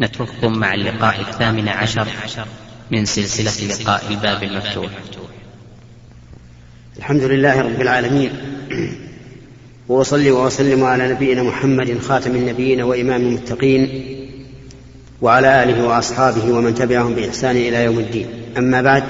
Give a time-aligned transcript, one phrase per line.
[0.00, 2.06] نترككم مع اللقاء الثامن عشر
[2.90, 4.90] من سلسلة لقاء الباب المفتوح.
[6.98, 8.32] الحمد لله رب العالمين.
[9.88, 14.04] وأصلي وأسلم على نبينا محمد خاتم النبيين وإمام المتقين
[15.22, 18.26] وعلى آله وأصحابه ومن تبعهم بإحسان إلى يوم الدين.
[18.56, 19.04] أما بعد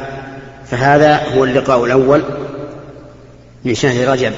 [0.66, 2.23] فهذا هو اللقاء الأول
[3.64, 4.32] من شهر رجب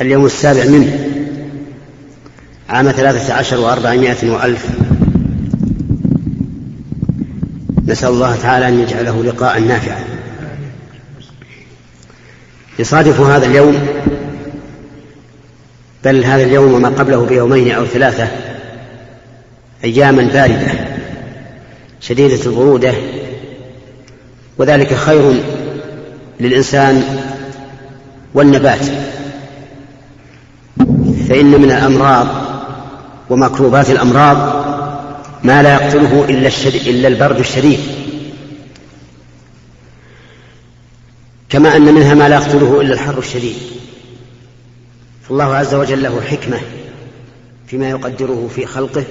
[0.00, 1.11] اليوم السابع منه.
[2.72, 4.66] عام ثلاثة عشر وأربعمائة وألف.
[7.86, 10.04] نسأل الله تعالى أن يجعله لقاء نافعا.
[12.78, 13.86] يصادف هذا اليوم
[16.04, 18.28] بل هذا اليوم وما قبله بيومين أو ثلاثة
[19.84, 20.72] أياما باردة
[22.00, 22.92] شديدة البرودة
[24.58, 25.34] وذلك خير
[26.40, 27.04] للإنسان
[28.34, 28.84] والنبات.
[31.28, 32.41] فإن من الأمراض
[33.30, 34.62] ومكروبات الأمراض
[35.42, 36.48] ما لا يقتله إلا,
[36.90, 37.80] إلا البرد الشديد.
[41.48, 43.56] كما أن منها ما لا يقتله إلا الحر الشديد.
[45.28, 46.60] فالله عز وجل له حكمة
[47.66, 49.04] فيما يقدره في خلقه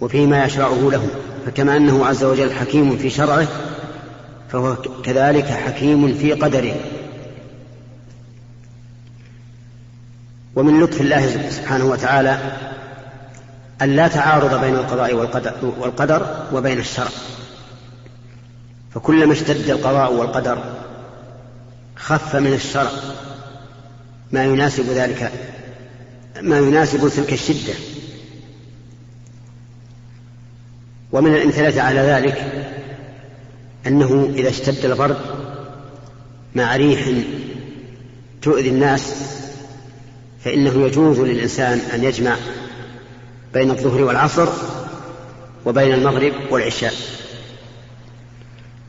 [0.00, 1.06] وفيما يشرعه له.
[1.46, 3.48] فكما أنه عز وجل حكيم في شرعه
[4.48, 6.74] فهو كذلك حكيم في قدره.
[10.58, 12.38] ومن لطف الله سبحانه وتعالى
[13.82, 17.10] أن لا تعارض بين القضاء والقدر, والقدر وبين الشرع.
[18.94, 20.58] فكلما اشتد القضاء والقدر
[21.96, 22.90] خف من الشرع
[24.32, 25.32] ما يناسب ذلك
[26.42, 27.74] ما يناسب تلك الشدة.
[31.12, 32.66] ومن الامثلة على ذلك
[33.86, 35.18] أنه إذا اشتد البرد
[36.54, 37.08] مع ريح
[38.42, 39.38] تؤذي الناس
[40.44, 42.36] فإنه يجوز للإنسان أن يجمع
[43.54, 44.48] بين الظهر والعصر
[45.66, 46.92] وبين المغرب والعشاء.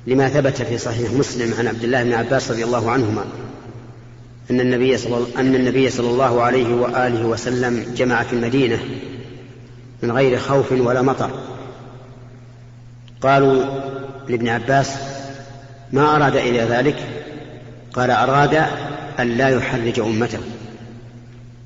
[0.08, 3.26] لما ثبت في صحيح مسلم عن عبد الله بن عباس رضي الله عنهما
[4.52, 8.80] أن النبي صلى أن النبي صلى الله عليه وآله وسلم جمع في المدينة
[10.04, 11.32] من غير خوف ولا مطر.
[13.22, 13.64] قالوا
[14.28, 14.92] لابن عباس
[15.92, 16.96] ما أراد إلى ذلك؟
[17.94, 18.66] قال أراد
[19.20, 20.40] أن لا يحرج أمته.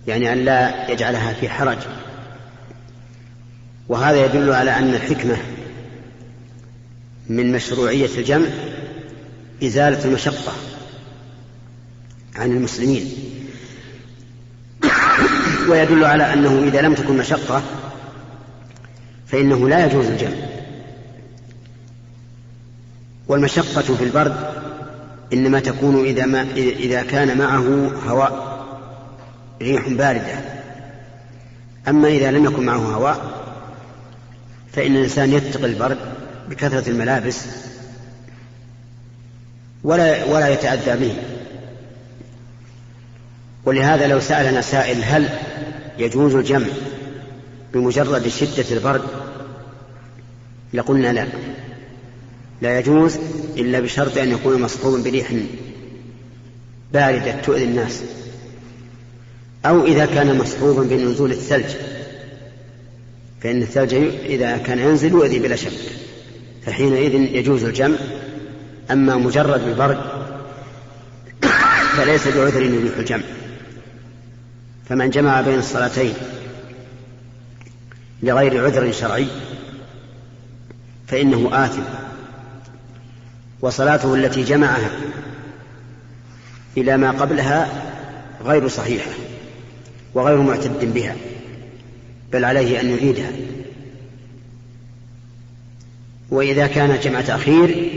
[0.07, 1.77] يعني أن لا يجعلها في حرج.
[3.89, 5.37] وهذا يدل على أن الحكمة
[7.29, 8.47] من مشروعية الجمع
[9.63, 10.53] إزالة المشقة
[12.35, 13.13] عن المسلمين.
[15.69, 17.63] ويدل على أنه إذا لم تكن مشقة
[19.27, 20.37] فإنه لا يجوز الجمع.
[23.27, 24.35] والمشقة في البرد
[25.33, 28.52] إنما تكون إذا, ما إذا كان معه هواء.
[29.63, 30.39] ريح باردة.
[31.87, 33.43] أما إذا لم يكن معه هواء
[34.73, 35.97] فإن الإنسان يتقي البرد
[36.49, 37.45] بكثرة الملابس
[39.83, 41.15] ولا ولا يتأذى به.
[43.65, 45.29] ولهذا لو سألنا سائل هل
[45.97, 46.67] يجوز الجمع
[47.73, 49.01] بمجرد شدة البرد؟
[50.73, 51.27] لقلنا لا.
[52.61, 53.17] لا يجوز
[53.57, 55.33] إلا بشرط أن يكون مصحوبا بريح
[56.93, 58.01] باردة تؤذي الناس.
[59.65, 61.75] أو إذا كان مصحوبا بنزول الثلج.
[63.41, 63.93] فإن الثلج
[64.25, 65.71] إذا كان ينزل يؤذي بلا شك
[66.65, 67.97] فحينئذ يجوز الجمع.
[68.91, 69.99] أما مجرد البرد
[71.97, 73.23] فليس بعذر يبيح الجمع.
[74.89, 76.13] فمن جمع بين الصلاتين
[78.23, 79.27] لغير عذر شرعي
[81.07, 81.83] فإنه آثم.
[83.61, 84.91] وصلاته التي جمعها
[86.77, 87.67] إلى ما قبلها
[88.45, 89.11] غير صحيحة.
[90.13, 91.15] وغير معتد بها
[92.33, 93.31] بل عليه أن يعيدها.
[96.29, 97.89] وإذا كان جمع تأخير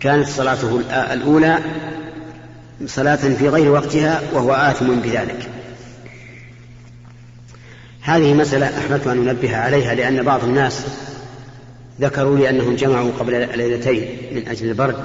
[0.00, 0.80] كانت صلاته
[1.12, 1.58] الأولى
[2.86, 5.48] صلاة في غير وقتها وهو آثم بذلك.
[8.00, 10.86] هذه مسألة أحببت أن أنبه عليها لأن بعض الناس
[12.00, 14.96] ذكروا لي أنهم جمعوا قبل ليلتين من أجل البرد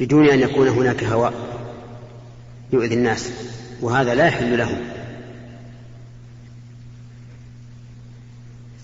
[0.00, 1.32] بدون أن يكون هناك هواء
[2.72, 3.30] يؤذي الناس.
[3.80, 4.78] وهذا لا يحل لهم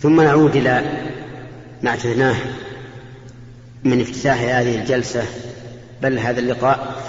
[0.00, 1.02] ثم نعود إلى
[1.82, 2.37] ما اعتدناه
[3.85, 5.25] من افتتاح هذه الجلسة
[6.02, 7.02] بل هذا اللقاء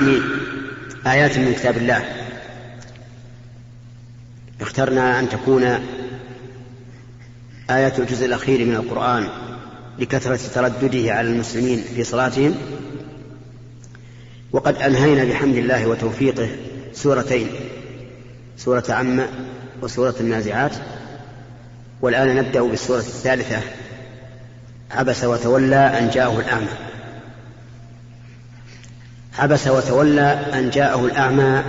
[0.00, 2.04] بآيات من كتاب الله.
[4.60, 5.62] اخترنا أن تكون
[7.70, 9.28] آية الجزء الأخير من القرآن
[9.98, 12.54] لكثرة تردده على المسلمين في صلاتهم.
[14.52, 16.48] وقد أنهينا بحمد الله وتوفيقه
[16.94, 17.50] سورتين
[18.56, 19.22] سورة عم
[19.82, 20.72] وسورة النازعات.
[22.02, 23.60] والآن نبدأ بالسورة الثالثة.
[24.90, 26.68] عبس وتولى أن جاءه الأعمى.
[29.38, 31.62] عبس وتولى أن جاءه الأعمى.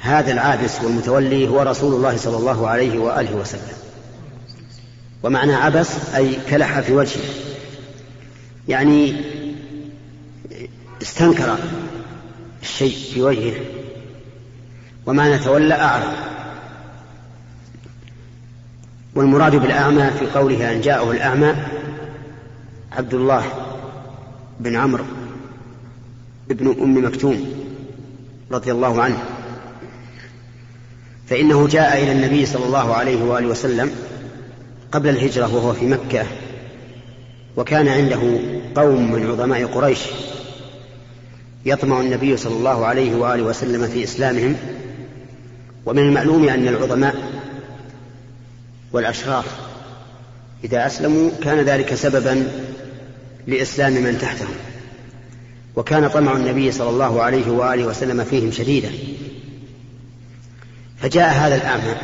[0.00, 3.78] هذا العابس والمتولي هو رسول الله صلى الله عليه وآله وسلم.
[5.22, 7.24] ومعنى عبس أي كلح في وجهه.
[8.68, 9.16] يعني
[11.02, 11.58] استنكر
[12.62, 13.60] الشيء في وجهه.
[15.06, 16.12] ومعنى تولى أعرض
[19.14, 21.54] والمراد بالأعمى في قوله أن جاءه الأعمى
[22.92, 23.44] عبد الله
[24.60, 25.04] بن عمرو
[26.50, 27.52] ابن أم مكتوم
[28.52, 29.22] رضي الله عنه.
[31.26, 33.90] فإنه جاء إلى النبي صلى الله عليه وآله وسلم
[34.92, 36.26] قبل الهجرة وهو في مكة.
[37.56, 38.20] وكان عنده
[38.74, 40.00] قوم من عظماء قريش.
[41.68, 44.56] يطمع النبي صلى الله عليه وآله وسلم في إسلامهم
[45.86, 47.14] ومن المعلوم أن العظماء
[48.92, 49.46] والأشراف
[50.64, 52.48] إذا أسلموا كان ذلك سببا
[53.46, 54.54] لإسلام من تحتهم.
[55.76, 58.90] وكان طمع النبي صلى الله عليه وآله وسلم فيهم شديدا.
[60.98, 61.94] فجاء هذا الأعمى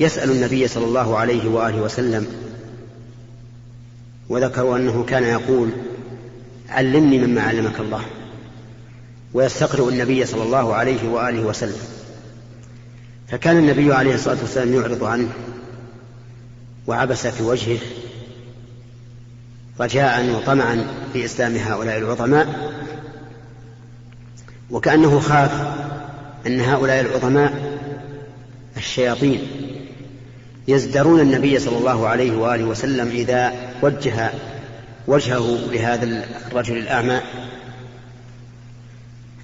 [0.00, 2.26] يسأل النبي صلى الله عليه وآله وسلم
[4.28, 5.70] وذكروا أنه كان يقول
[6.72, 8.04] علمني مما علمك الله
[9.34, 11.82] ويستقرئ النبي صلى الله عليه وآله وسلم.
[13.28, 15.28] فكان النبي عليه الصلاة والسلام يعرض عنه
[16.86, 17.78] وعبس في وجهه
[19.80, 22.72] رجاء وطمعا في إسلام هؤلاء العظماء
[24.70, 25.52] وكأنه خاف
[26.46, 27.78] أن هؤلاء العظماء
[28.76, 29.46] الشياطين
[30.68, 33.52] يزدرون النبي صلى الله عليه وآله وسلم إذا
[33.82, 34.30] وجه
[35.06, 37.20] وجهه لهذا الرجل الأعمى.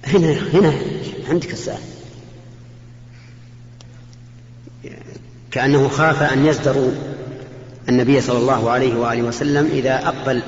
[0.07, 0.73] هنا هنا
[1.29, 1.79] عندك السؤال.
[5.51, 6.91] كأنه خاف أن يزدروا
[7.89, 10.41] النبي صلى الله عليه وآله وسلم إذا أقبل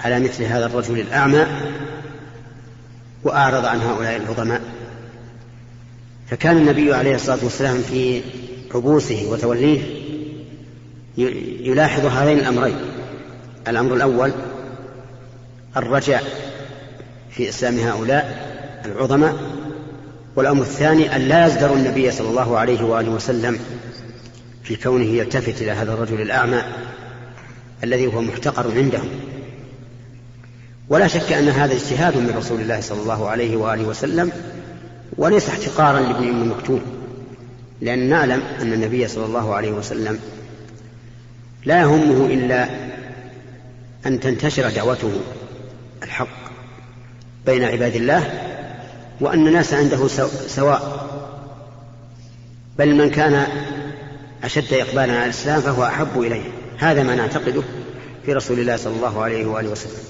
[0.00, 1.46] على مثل هذا الرجل الأعمى
[3.24, 4.60] وأعرض عن هؤلاء العظماء.
[6.30, 8.22] فكان النبي عليه الصلاة والسلام في
[8.74, 9.80] عبوسه وتوليه
[11.66, 12.76] يلاحظ هذين الأمرين.
[13.68, 14.32] الأمر الأول
[15.76, 16.24] الرجاء
[17.30, 19.36] في إسلام هؤلاء العظماء
[20.36, 23.58] والأمر الثاني أن لا يزدر النبي صلى الله عليه وآله وسلم
[24.62, 26.62] في كونه يلتفت إلى هذا الرجل الأعمى
[27.84, 29.08] الذي هو محتقر عندهم.
[30.88, 34.32] ولا شك أن هذا اجتهاد من رسول الله صلى الله عليه وآله وسلم
[35.16, 36.80] وليس احتقارا لابن أم مكتوم
[37.80, 40.18] لأن نعلم أن النبي صلى الله عليه وسلم
[41.64, 42.68] لا يهمه إلا
[44.06, 45.20] أن تنتشر دعوته
[46.02, 46.28] الحق
[47.46, 48.50] بين عباد الله
[49.20, 50.08] وأن الناس عنده
[50.48, 51.04] سواء.
[52.78, 53.46] بل من كان
[54.44, 56.42] أشد إقبالا على الإسلام فهو أحب إليه.
[56.78, 57.62] هذا ما نعتقده
[58.26, 60.02] في رسول الله صلى الله عليه وآله وسلم.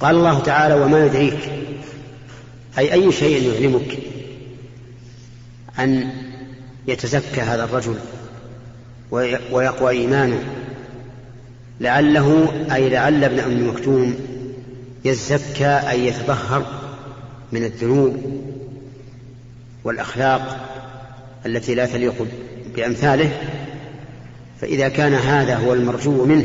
[0.00, 1.38] قال الله تعالى وما يدريك.
[2.78, 3.98] أي أي شيء يعلمك
[5.78, 6.10] أن
[6.86, 7.98] يتزكى هذا الرجل
[9.50, 10.44] ويقوى إيمانه
[11.80, 14.14] لعله أي لعل ابن أم مكتوم
[15.04, 16.66] يزكى أي يتطهر
[17.52, 18.16] من الذنوب
[19.84, 20.70] والأخلاق
[21.46, 22.26] التي لا تليق
[22.76, 23.30] بأمثاله
[24.60, 26.44] فإذا كان هذا هو المرجو منه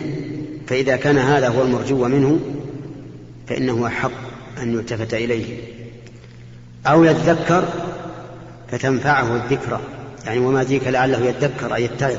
[0.67, 2.39] فإذا كان هذا هو المرجو منه
[3.47, 4.11] فإنه أحق
[4.61, 5.57] أن يلتفت إليه.
[6.87, 7.63] أو يذكر
[8.71, 9.79] فتنفعه الذكرى
[10.25, 12.17] يعني وما ذيك لعله يذكر أي يتعظ.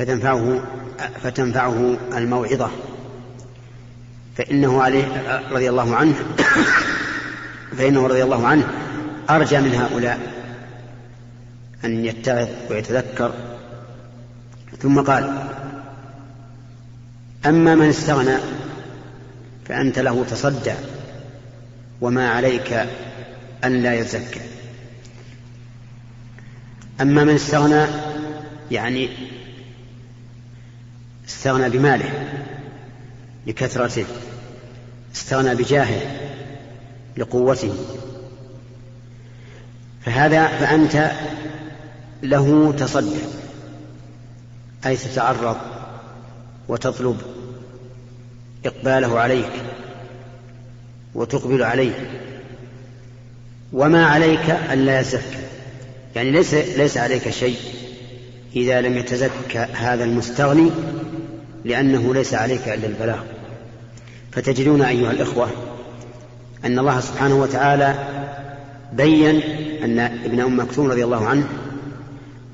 [0.00, 0.62] فتنفعه
[1.22, 2.70] فتنفعه الموعظة.
[4.36, 5.04] فإنه عليه
[5.50, 6.14] رضي الله عنه
[7.78, 8.68] فإنه رضي الله عنه
[9.30, 10.18] أرجى من هؤلاء
[11.84, 13.32] أن يتعظ ويتذكر.
[14.78, 15.48] ثم قال
[17.46, 18.36] أما من استغنى
[19.68, 20.74] فأنت له تصدع
[22.00, 22.86] وما عليك
[23.64, 24.40] أن لا يزكى.
[27.00, 27.86] أما من استغنى
[28.70, 29.08] يعني
[31.30, 32.10] استغنى بماله
[33.46, 34.04] لكثرته
[35.14, 36.02] استغنى بجاهه
[37.16, 37.74] لقوته.
[40.04, 41.10] فهذا فأنت
[42.22, 43.20] له تصدع
[44.86, 45.56] أي تتعرض
[46.68, 47.20] وتطلب
[48.66, 49.52] إقباله عليك
[51.14, 52.10] وتقبل عليه.
[53.72, 55.40] وما عليك ألا يزكى
[56.16, 57.58] يعني ليس ليس عليك شيء
[58.56, 60.70] إذا لم يتزكى هذا المستغني
[61.64, 63.18] لأنه ليس عليك إلا البلاغ.
[64.32, 65.48] فتجدون أيها الإخوة
[66.64, 67.94] أن الله سبحانه وتعالى
[68.92, 69.40] بين
[69.84, 71.46] أن ابن أم مكتوم رضي الله عنه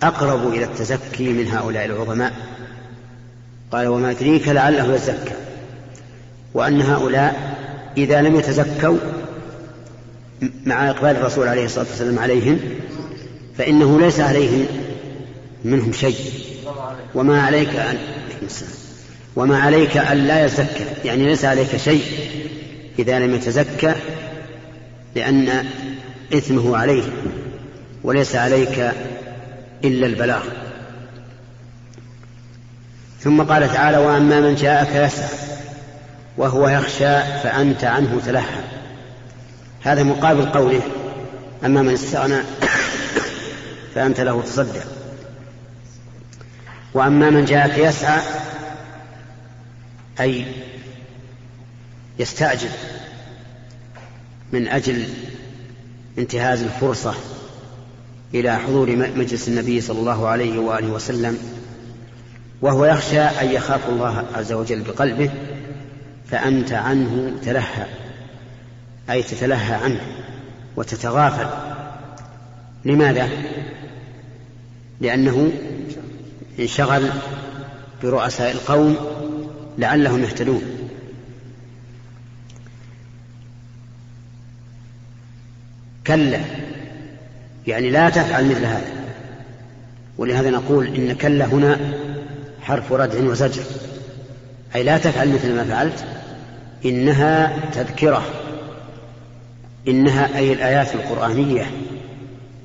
[0.02, 2.32] أقرب إلى التزكي من هؤلاء العظماء.
[3.72, 5.34] قال وما يدريك لعله يزكى.
[6.54, 7.56] وأن هؤلاء
[7.96, 8.98] إذا لم يتزكوا
[10.66, 12.60] مع إقبال الرسول عليه الصلاة والسلام عليهم
[13.58, 14.66] فإنه ليس عليهم
[15.64, 16.16] منهم شيء.
[17.14, 17.96] وما عليك أن
[19.36, 22.02] وما عليك أن لا يزكى يعني ليس عليك شيء
[22.98, 23.94] إذا لم يتزكى
[25.14, 25.66] لأن
[26.34, 27.02] إثمه عليه
[28.04, 28.92] وليس عليك
[29.84, 30.42] إلا البلاغ.
[33.20, 35.28] ثم قال تعالى وأما من جاءك يسعى
[36.36, 38.60] وهو يخشى فأنت عنه تلهى.
[39.82, 40.82] هذا مقابل قوله
[41.64, 42.38] أما من استغنى
[43.94, 44.80] فأنت له تصدع
[46.94, 48.20] وأما من جاءك يسعى
[50.20, 50.44] أي
[52.18, 52.70] يستعجل
[54.52, 55.04] من أجل
[56.18, 57.14] انتهاز الفرصة
[58.34, 61.38] إلى حضور مجلس النبي صلى الله عليه وآله وسلم
[62.62, 65.30] وهو يخشى أن يخاف الله عز وجل بقلبه
[66.30, 67.86] فأنت عنه تلهى
[69.10, 70.00] أي تتلهى عنه
[70.76, 71.48] وتتغافل
[72.84, 73.28] لماذا؟
[75.00, 75.52] لأنه
[76.58, 77.10] انشغل
[78.02, 78.96] برؤساء القوم
[79.78, 80.62] لعلهم يهتدون.
[86.06, 86.40] كلا.
[87.66, 89.06] يعني لا تفعل مثل هذا.
[90.18, 91.92] ولهذا نقول إن كلا هنا
[92.62, 93.62] حرف ردع وزجر
[94.74, 96.04] أي لا تفعل مثل ما فعلت.
[96.84, 98.24] إنها تذكرة.
[99.88, 101.70] إنها أي الآيات القرآنية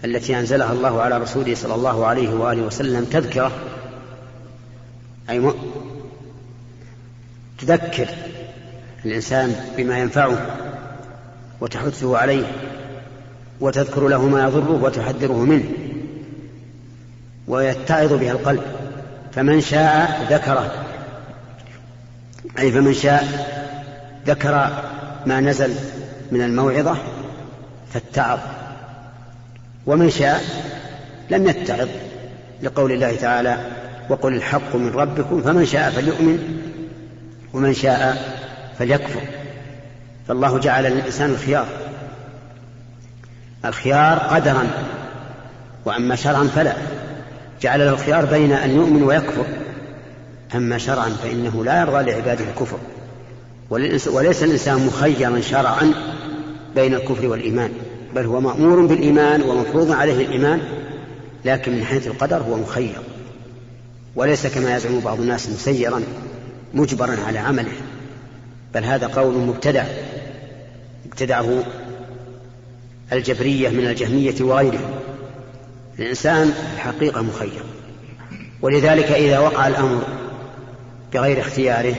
[0.05, 3.51] التي أنزلها الله على رسوله صلى الله عليه وآله وسلم تذكرة.
[5.29, 5.53] أي.
[7.61, 8.07] تذكر
[9.05, 10.37] الإنسان بما ينفعه
[11.61, 12.45] وتحثه عليه
[13.59, 15.63] وتذكر له ما يضره وتحذره منه
[17.47, 18.63] ويتعظ بها القلب.
[19.31, 20.85] فمن شاء ذكره
[22.59, 23.27] أي فمن شاء
[24.27, 24.83] ذكر
[25.25, 25.75] ما نزل
[26.31, 26.97] من الموعظة
[27.93, 28.39] فاتعظ.
[29.85, 30.41] ومن شاء
[31.29, 31.87] لم يتعظ
[32.63, 33.57] لقول الله تعالى
[34.09, 36.70] وقل الحق من ربكم فمن شاء فليؤمن
[37.53, 38.31] ومن شاء
[38.79, 39.21] فليكفر.
[40.27, 41.65] فالله جعل للإنسان الخيار.
[43.65, 44.67] الخيار قدرا
[45.85, 46.73] وأما شرعا فلا.
[47.61, 49.45] جعل له الخيار بين أن يؤمن ويكفر.
[50.55, 52.77] أما شرعا فإنه لا يرضى لعباده الكفر.
[54.09, 55.93] وليس الإنسان مخيرا شرعا
[56.75, 57.71] بين الكفر والإيمان.
[58.15, 60.61] بل هو مأمور بالإيمان ومفروض عليه الإيمان
[61.45, 63.01] لكن من حيث القدر هو مخير.
[64.15, 66.01] وليس كما يزعم بعض الناس مسيرا
[66.73, 67.71] مجبرا على عمله.
[68.73, 69.85] بل هذا قول مبتدع
[71.05, 71.63] ابتدعه
[73.13, 74.91] الجبرية من الجهمية وغيرهم
[75.99, 77.63] الإنسان الحقيقة مخير.
[78.61, 80.03] ولذلك إذا وقع الأمر
[81.13, 81.95] بغير اختياره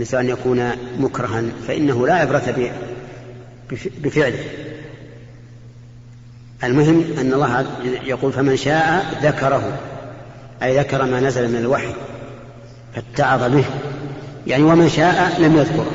[0.00, 2.72] مثل أن يكون مكرها فإنه لا عبرة
[3.98, 4.44] بفعله.
[6.64, 7.66] المهم أن الله
[8.04, 9.78] يقول فمن شاء ذكره.
[10.62, 11.94] أي ذكر ما نزل من الوحي.
[12.94, 13.64] فاتعظ به.
[14.46, 15.92] يعني ومن شاء لم يذكره.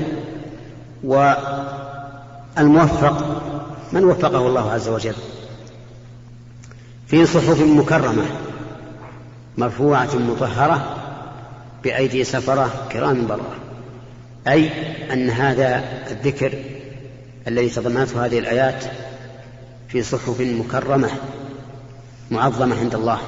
[2.58, 3.42] والموفق
[3.92, 5.16] من وفقه الله عز وجل؟
[7.08, 8.26] في صحف مكرمة
[9.58, 10.96] مرفوعة مطهرة
[11.84, 13.56] بأيدي سفرة كرام بررة.
[14.48, 14.70] أي
[15.14, 16.54] أن هذا الذكر
[17.48, 18.84] الذي تضمنته هذه الآيات
[19.88, 21.10] في صحف مكرمة
[22.32, 23.20] معظمة عند الله.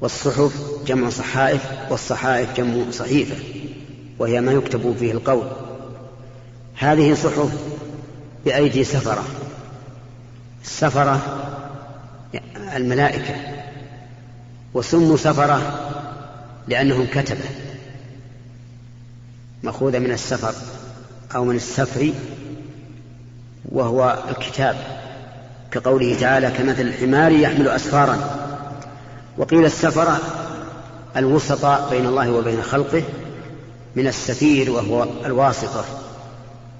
[0.00, 0.52] والصحف
[0.86, 3.36] جمع صحائف والصحائف جمع صحيفة
[4.18, 5.46] وهي ما يكتب فيه القول.
[6.78, 7.52] هذه صحف
[8.44, 9.24] بأيدي سفرة.
[10.64, 11.20] السفرة
[12.76, 13.34] الملائكة
[14.74, 15.80] وسموا سفرة
[16.68, 17.44] لأنهم كتبة.
[19.62, 20.54] مأخوذة من السفر
[21.34, 22.12] أو من السفر
[23.64, 24.76] وهو الكتاب
[25.70, 28.47] كقوله تعالى كمثل الحمار يحمل أسفارا
[29.38, 30.20] وقيل السفرة
[31.16, 33.02] الوسطى بين الله وبين خلقه
[33.96, 35.84] من السفير وهو الواسطة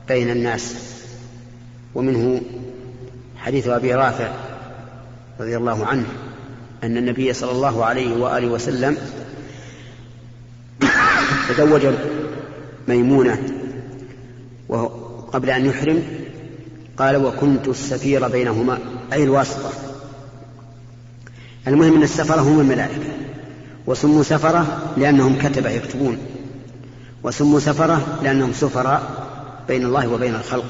[0.08, 0.74] بين الناس.
[1.94, 2.40] ومنه
[3.36, 4.30] حديث أبي رافع
[5.40, 6.06] رضي الله عنه
[6.84, 8.96] أن النبي صلى الله عليه وآله وسلم
[11.48, 11.86] تزوج
[12.88, 13.42] ميمونة
[14.68, 16.02] وقبل أن يحرم
[16.96, 18.78] قال وكنت السفير بينهما
[19.12, 19.87] أي الواسطة.
[21.68, 23.08] المهم أن السفرة هم الملائكة
[23.86, 26.18] وسموا سفرة لأنهم كتبة يكتبون
[27.22, 29.02] وسموا سفرة لأنهم سفراء
[29.68, 30.64] بين الله وبين الخلق.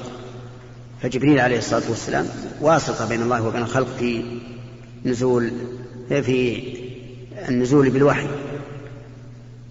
[1.02, 2.26] فجبريل عليه الصلاة والسلام
[2.60, 4.24] واسطة بين الله وبين الخلق في
[5.04, 5.52] نزول
[6.08, 6.62] في
[7.48, 8.26] النزول بالوحي.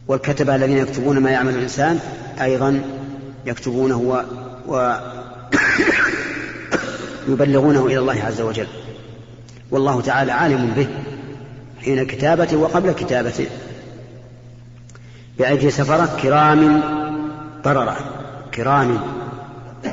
[0.07, 1.99] والكتبة الذين يكتبون ما يعمل الإنسان
[2.41, 2.81] أيضا
[3.45, 4.23] يكتبونه و,
[4.67, 4.97] و
[7.29, 8.67] يبلغونه إلى الله عز وجل.
[9.71, 10.87] والله تعالى عالم به.
[11.85, 13.47] حين كتابته وقبل كتابته
[15.39, 16.81] بأيدي سفرة كرام
[17.65, 17.97] بررة
[18.53, 18.99] كرام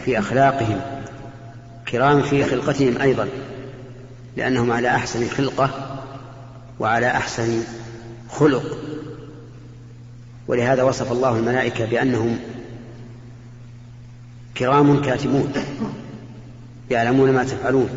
[0.05, 0.81] في أخلاقهم
[1.89, 3.29] كرام في خلقتهم أيضا
[4.37, 5.71] لأنهم على أحسن خلقة
[6.81, 7.63] وعلى أحسن
[8.31, 8.79] خلق.
[10.49, 12.39] ولهذا وصف الله الملائكة بأنهم
[14.57, 15.53] كرام كاتبون
[16.91, 17.89] يعلمون ما تفعلون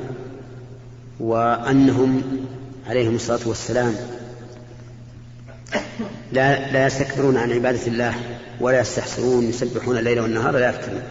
[1.20, 2.22] وأنهم
[2.88, 3.96] عليهم الصلاة والسلام.
[6.32, 8.16] لا لا يستكبرون عن عبادة الله
[8.60, 11.02] ولا يستحسرون يسبحون الليل والنهار لا يفترون.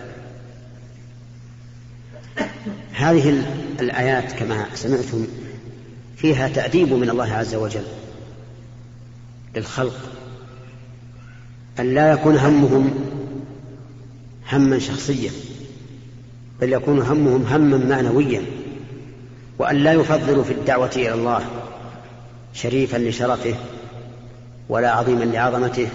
[2.92, 3.44] هذه
[3.80, 5.26] الآيات كما سمعتم
[6.16, 7.84] فيها تأديب من الله عز وجل
[9.56, 10.12] للخلق.
[11.80, 12.94] أن لا يكون همهم
[14.52, 15.30] هما شخصيا
[16.60, 18.42] بل يكون همهم هما معنويا.
[19.58, 21.40] وأن لا يفضلوا في الدعوة إلى الله
[22.54, 23.54] شريفا لشرفه
[24.68, 25.88] ولا عظيما لعظمته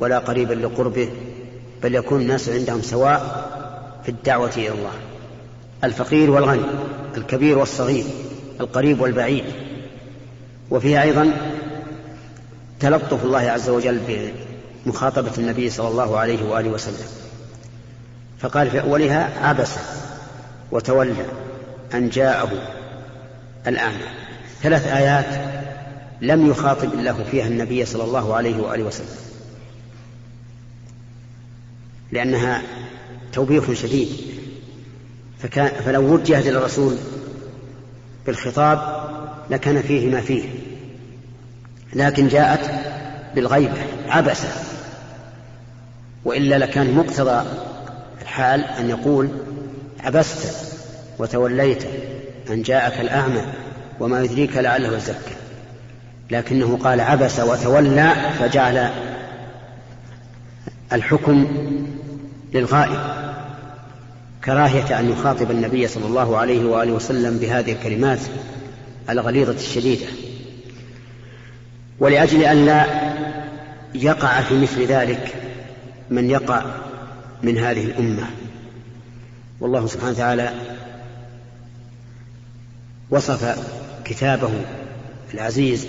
[0.00, 1.10] ولا قريبا لقربه
[1.82, 3.48] بل يكون الناس عندهم سواء
[4.02, 4.92] في الدعوة إلى الله.
[5.84, 6.64] الفقير والغني
[7.16, 8.04] الكبير والصغير
[8.60, 9.44] القريب والبعيد.
[10.70, 11.32] وفيها أيضا
[12.80, 14.00] تلطف الله عز وجل
[14.86, 17.06] بمخاطبة النبي صلى الله عليه وآله وسلم.
[18.40, 19.70] فقال في أولها عبس
[20.72, 21.14] وتولى
[21.94, 22.50] أن جاءه
[23.66, 24.04] الأعمى
[24.62, 25.52] ثلاث آيات
[26.20, 29.16] لم يخاطب الله فيها النبي صلى الله عليه وآله وسلم.
[32.12, 32.62] لأنها
[33.32, 34.08] توبيخ شديد.
[35.38, 36.96] فكان فلو وجهت إلى الرسول
[38.26, 39.08] بالخطاب
[39.50, 40.44] لكان فيه ما فيه.
[41.94, 42.70] لكن جاءت
[43.34, 44.48] بالغيبة عبسة
[46.24, 47.44] وإلا لكان مقتضى
[48.22, 49.28] الحال أن يقول
[50.00, 50.66] عبست
[51.18, 51.84] وتوليت
[52.52, 53.42] أن جاءك الأعمى
[54.00, 55.34] وما يدريك لعله يزكى
[56.30, 58.90] لكنه قال عبس وتولى فجعل
[60.92, 61.46] الحكم
[62.54, 62.98] للغائب.
[64.44, 68.20] كراهية أن يخاطب النبي صلى الله عليه وآله وسلم بهذه الكلمات
[69.10, 70.06] الغليظة الشديدة.
[72.00, 72.86] ولأجل أن لا
[73.94, 75.34] يقع في مثل ذلك
[76.10, 76.62] من يقع
[77.42, 78.24] من هذه الأمة.
[79.60, 80.50] والله سبحانه وتعالى
[83.12, 83.58] وصف
[84.04, 84.50] كتابه
[85.34, 85.86] العزيز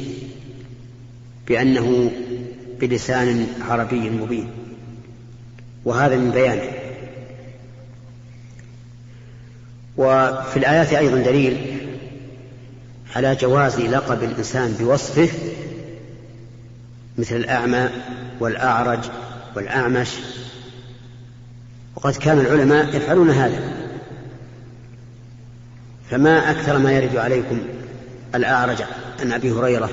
[1.48, 2.12] بأنه
[2.80, 4.50] بلسان عربي مبين
[5.86, 6.72] وهذا من بيانه.
[9.98, 11.78] وفي الآيات أيضا دليل
[13.16, 15.30] على جواز لقب الإنسان بوصفه
[17.18, 17.90] مثل الأعمى
[18.40, 19.00] والأعرج
[19.56, 20.10] والأعمش.
[21.96, 23.83] وقد كان العلماء يفعلون هذا.
[26.14, 27.60] فما أكثر ما يرد عليكم
[28.36, 28.78] الأعرج
[29.20, 29.90] عن أبي هريرة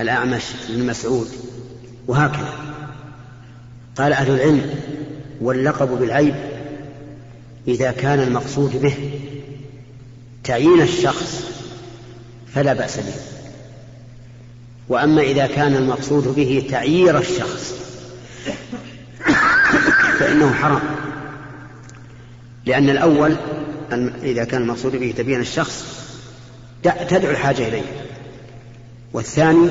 [0.00, 1.28] الأعمش بن مسعود
[2.06, 2.52] وهكذا.
[3.96, 4.74] قال أهل العلم
[5.40, 6.34] واللقب بالعيب
[7.68, 8.94] إذا كان المقصود به
[10.44, 11.44] تعيين الشخص
[12.54, 13.14] فلا بأس به.
[14.88, 17.74] وأما إذا كان المقصود به تعيير الشخص
[20.18, 20.82] فإنه حرام
[22.66, 23.36] لأن الأول
[24.22, 25.84] إذا كان المقصود به تبيين الشخص
[26.82, 27.82] تدعو الحاجة إليه.
[29.12, 29.68] والثاني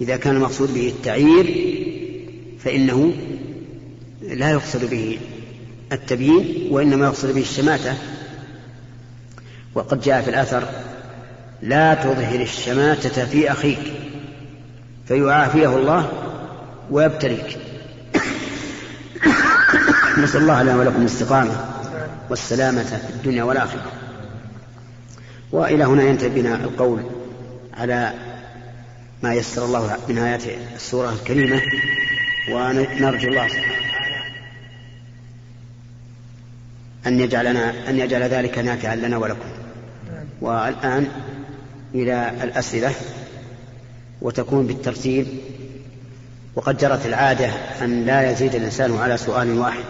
[0.00, 1.76] إذا كان المقصود به التعيير
[2.58, 3.12] فإنه
[4.22, 5.18] لا يقصد به
[5.92, 7.94] التبيين وإنما يقصد به الشماتة.
[9.74, 10.68] وقد جاء في الأثر
[11.62, 13.92] لا تظهر الشماتة في أخيك
[15.08, 16.08] فيعافيه الله
[16.90, 17.58] ويبتليك.
[20.22, 21.81] نسأل الله لنا ولكم الاستقامة.
[22.32, 23.92] والسلامة في الدنيا والآخرة.
[25.52, 27.02] وإلى هنا ينتهي بنا القول
[27.74, 28.12] على
[29.22, 30.42] ما يسر الله من آيات
[30.76, 31.62] السورة الكريمة
[32.50, 34.22] ونرجو الله سبحانه وتعالى
[37.06, 39.48] أن يجعلنا أن يجعل ذلك نافعا لنا ولكم.
[40.40, 41.08] والآن
[41.94, 42.92] إلى الأسئلة
[44.22, 45.26] وتكون بالترتيب
[46.54, 47.50] وقد جرت العادة
[47.82, 49.84] أن لا يزيد الإنسان على سؤال واحد.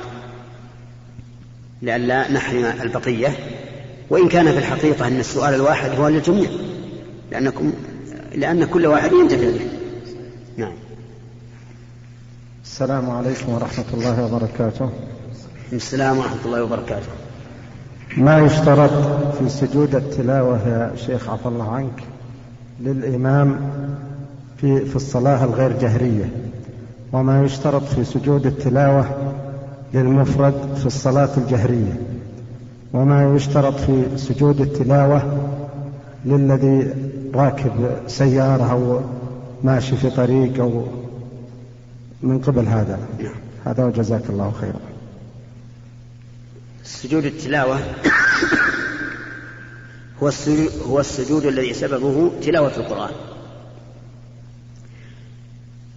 [1.83, 3.29] لئلا نحرم البقية.
[4.11, 6.51] وإن كان في الحقيقة أن السؤال الواحد هو للجميع
[7.31, 7.73] لأنكم
[8.35, 9.69] لأن كل واحد ينتفع به.
[10.57, 10.73] نعم.
[12.65, 14.91] السلام عليكم ورحمة الله وبركاته.
[15.73, 17.09] السلام ورحمة الله وبركاته.
[18.17, 18.91] ما يشترط
[19.39, 22.03] في سجود التلاوة يا شيخ عفى الله عنك
[22.81, 23.61] للإمام
[24.57, 26.31] في في الصلاة الغير جهرية
[27.13, 29.22] وما يشترط في سجود التلاوة
[29.95, 32.01] للمفرد في الصلاة الجهرية
[32.93, 35.49] وما يشترط في سجود التلاوة
[36.25, 36.95] للذي
[37.35, 39.01] راكب سيارة أو
[39.65, 40.87] ماشي في طريق أو
[42.23, 42.99] من قبل هذا.
[43.65, 44.81] هذا وجزاك الله خيرا.
[46.85, 47.79] سجود التلاوة
[50.23, 53.15] هو السجود, هو السجود الذي سببه تلاوة القرآن.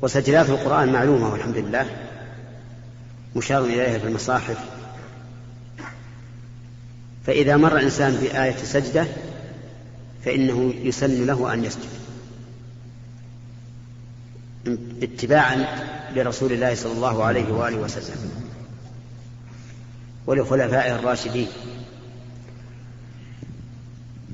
[0.02, 1.86] وسجلات القرآن معلومة والحمد لله.
[3.36, 4.58] مشار إليها في المصاحف.
[7.26, 9.08] فإذا مر إنسان بآية سجدة
[10.26, 11.90] فإنه يسن له أن يسجد.
[15.04, 15.66] اتباعا
[16.16, 18.32] لرسول الله صلى الله عليه وآله وسلم
[20.28, 21.48] ولخلفائه الراشدين.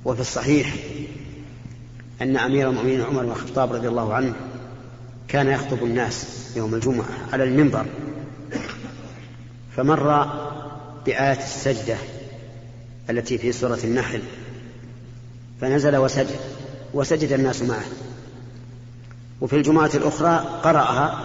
[0.06, 0.74] وفي الصحيح
[2.22, 4.34] أن أمير المؤمنين عمر بن الخطاب رضي الله عنه
[5.28, 7.86] كان يخطب الناس يوم الجمعة على المنبر.
[9.78, 10.26] فمر
[11.06, 11.98] بآية السجدة
[13.10, 14.22] التي في سورة النحل
[15.62, 16.40] فنزل وسجد
[16.94, 17.86] وسجد الناس معه.
[19.42, 21.20] وفي الجمعة الأخرى قرأها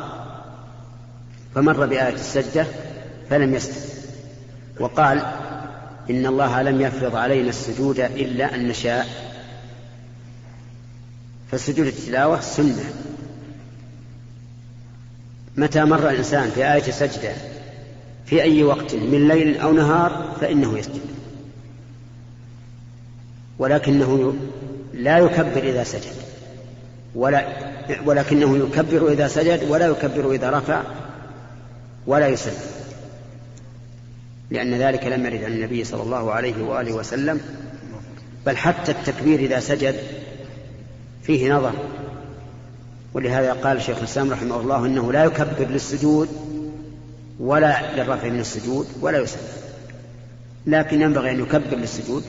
[1.55, 2.67] فمر بآية السجدة
[3.31, 3.97] فلم يسجد.
[4.81, 5.19] وقال
[6.11, 9.07] إن الله لم يفرض علينا السجود إلا أن نشاء.
[11.53, 12.85] فسجود التلاوة سنة.
[15.57, 17.33] متى مر الإنسان في آية سجدة
[18.27, 21.01] في أي وقت من ليل أو نهار فإنه يسجد.
[23.59, 24.35] ولكنه
[24.95, 26.12] لا يكبر إذا سجد.
[27.15, 27.47] ولا
[28.07, 30.83] ولكنه يكبر إذا سجد ولا يكبر إذا رفع
[32.07, 32.61] ولا يسلم.
[34.51, 37.41] لأن ذلك لم يرد عن النبي صلى الله عليه وآله وسلم.
[38.47, 39.95] بل حتى التكبير إذا سجد
[41.23, 41.73] فيه نظر.
[43.15, 46.29] ولهذا قال شيخ الإسلام رحمه الله أنه لا يكبر للسجود
[47.40, 49.49] ولا للرفع من السجود ولا يسلم.
[50.66, 52.25] لكن ينبغي أن يكبر للسجود.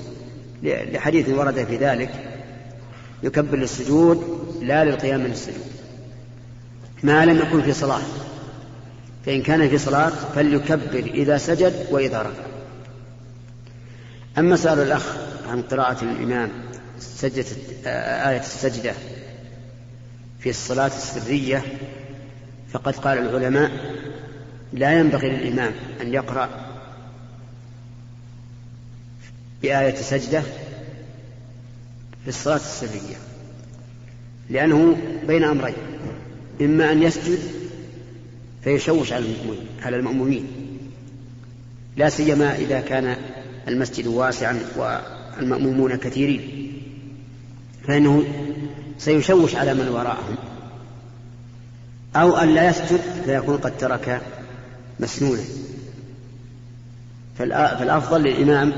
[0.63, 2.09] لحديث ورد في ذلك
[3.23, 5.71] يكبر للسجود لا للقيام من السجود.
[7.03, 8.01] ما لم يكن في صلاة
[9.25, 12.43] فإن كان في صلاة فليكبر إذا سجد وإذا رفع
[14.37, 15.17] أما سؤال الأخ
[15.49, 16.51] عن قراءة الإمام
[16.99, 17.45] سجدة
[18.29, 18.93] آية السجدة
[20.39, 21.63] في الصلاة السرية
[22.71, 23.71] فقد قال العلماء
[24.73, 26.49] لا ينبغي للإمام أن يقرأ
[29.61, 30.41] بآية سجدة
[32.23, 33.15] في الصلاة السرية
[34.49, 35.75] لأنه بين أمرين
[36.61, 37.39] إما أن يسجد
[38.63, 39.13] فيشوش
[39.83, 40.47] على المأمومين
[41.97, 43.17] لا سيما إذا كان
[43.67, 46.73] المسجد واسعا والمأمومون كثيرين
[47.87, 48.23] فإنه
[48.97, 50.35] سيشوش على من وراءهم
[52.15, 54.21] أو أن لا يسجد فيكون قد ترك
[54.99, 55.43] مسنونا
[57.37, 58.73] فالأفضل للإمام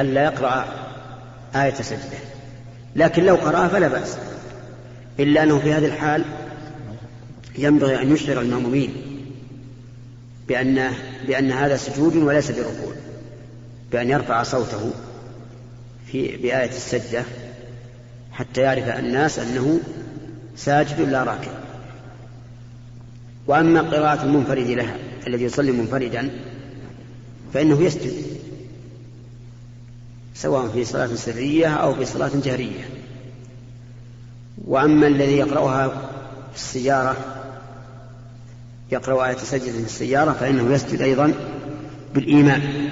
[0.00, 0.64] ألا يقرأ
[1.54, 2.18] آية سجدة.
[2.96, 4.16] لكن لو قرأ فلا بأس.
[5.20, 6.24] إلا أنه في هذه الحال
[7.58, 8.92] ينبغي أن يشعر المأمومين
[10.48, 10.92] بأن
[11.26, 12.94] بأن هذا سجود وليس بركوع.
[13.92, 14.90] بأن يرفع صوته
[16.06, 17.24] في بآية السجدة
[18.32, 19.80] حتى يعرف الناس أنه
[20.56, 21.50] ساجد لا راكع.
[23.46, 26.30] وأما قراءة المنفرد لها الذي يصلي منفردا
[27.54, 28.12] فإنه يسجد
[30.34, 32.88] سواء في صلاة سرية أو في صلاة جهرية.
[34.64, 35.88] وأما الذي يقرأها
[36.52, 37.16] في السيارة
[38.92, 41.34] يقرأ آية سجدة في السيارة فإنه يسجد أيضا
[42.14, 42.90] بالإيمان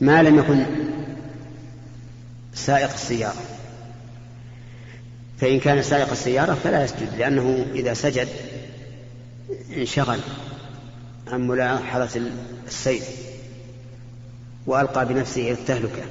[0.00, 0.64] ما لم يكن
[2.54, 3.42] سائق السيارة.
[5.38, 8.28] فإن كان سائق السيارة فلا يسجد لأنه إذا سجد
[9.76, 10.18] انشغل.
[11.32, 12.22] عن ملاحظة
[12.66, 13.02] السير
[14.66, 16.02] وألقى بنفسه التهلكة.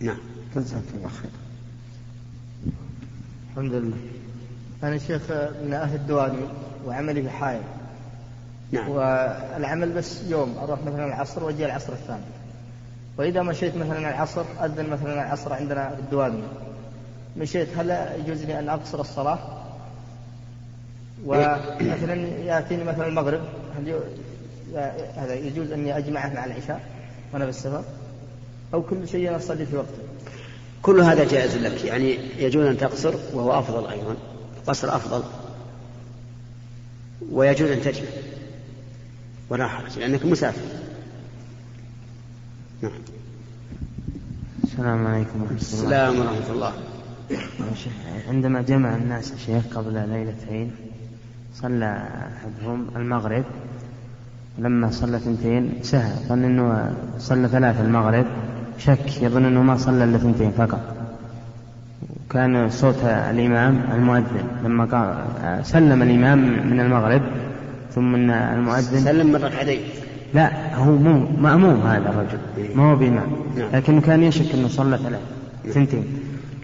[0.00, 0.18] نعم.
[0.56, 1.30] جزاك الله خير.
[3.50, 3.96] الحمد لله.
[4.82, 5.22] أنا شيخ
[5.64, 6.46] من أهل الدواني
[6.86, 7.62] وعملي في حائل.
[8.72, 8.88] نعم.
[8.88, 12.24] والعمل بس يوم أروح مثلا العصر وأجي العصر الثاني.
[13.18, 16.42] وإذا مشيت مثلا العصر أذن مثلا العصر عندنا في الدواني
[17.36, 19.65] مشيت هل يجوز لي أن أقصر الصلاة؟
[21.24, 23.40] ومثلا يأتيني مثلا المغرب
[23.76, 24.00] هل
[25.16, 26.88] هذا يجوز أني أجمعه مع العشاء
[27.32, 27.84] وأنا في السفر؟
[28.74, 30.02] أو كل شيء أصلي في وقته
[30.82, 34.16] كل هذا جائز لك يعني يجوز أن تقصر وهو أفضل أيضا.
[34.56, 35.22] القصر أفضل
[37.32, 38.08] ويجوز أن تجمع.
[39.50, 40.60] ولا حرج لأنك مسافر.
[42.82, 42.92] نعم.
[44.64, 45.60] السلام عليكم ورحمة الله.
[45.60, 46.72] السلام ورحمة الله.
[48.28, 50.72] عندما جمع الناس الشيخ قبل ليلتين
[51.54, 52.02] صلى
[52.36, 53.44] أحدهم المغرب
[54.58, 56.12] لما صلى ثنتين سهى.
[56.28, 58.26] ظن أنه صلى ثلاثة المغرب.
[58.78, 60.80] شك يظن أنه ما صلى إلا ثنتين فقط.
[62.30, 64.46] كان صوت الإمام المؤذن.
[64.64, 66.38] لما قال سلم الإمام
[66.70, 67.22] من المغرب
[67.94, 69.80] ثم أن المؤذن سلم من ركعتين.
[70.34, 72.38] لا هو مو مأموم هذا الرجل.
[72.76, 73.26] ما هو بإمام.
[73.56, 73.68] نعم.
[73.72, 75.20] لكنه كان يشك أنه صلى ثلاث
[75.74, 76.04] ثنتين.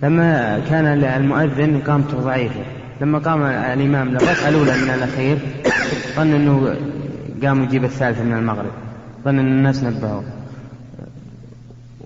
[0.03, 2.61] لما كان المؤذن قامته ضعيفة.
[3.01, 5.39] لما قام الإمام للركعة الأولى من الأخير
[6.17, 6.77] ظن أنه
[7.43, 8.73] قام يجيب الثالثة من المغرب.
[9.25, 10.23] ظن أن الناس نبهوا.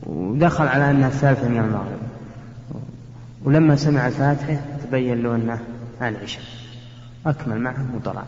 [0.06, 1.98] ودخل على أنها الثالثة من المغرب.
[3.44, 5.58] ولما سمع الفاتحة تبين له أنه
[6.02, 6.42] العشاء.
[7.26, 8.24] أكمل معه وطلع.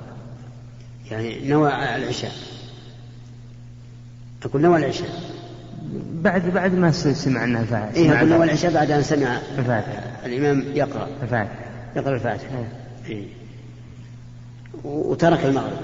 [1.11, 2.33] يعني نوى العشاء.
[4.44, 5.09] أقول نوى العشاء.
[6.12, 7.94] بعد بعد ما سمع أنها الفاتحة.
[7.94, 10.03] إيه أقول نوى العشاء بعد أن سمع الفاتحة.
[10.27, 11.09] الإمام يقرأ.
[11.23, 11.68] الفاتحة.
[11.99, 12.65] يقرأ الفاتحة
[13.09, 13.27] إيه.
[14.85, 15.79] وترك المغرب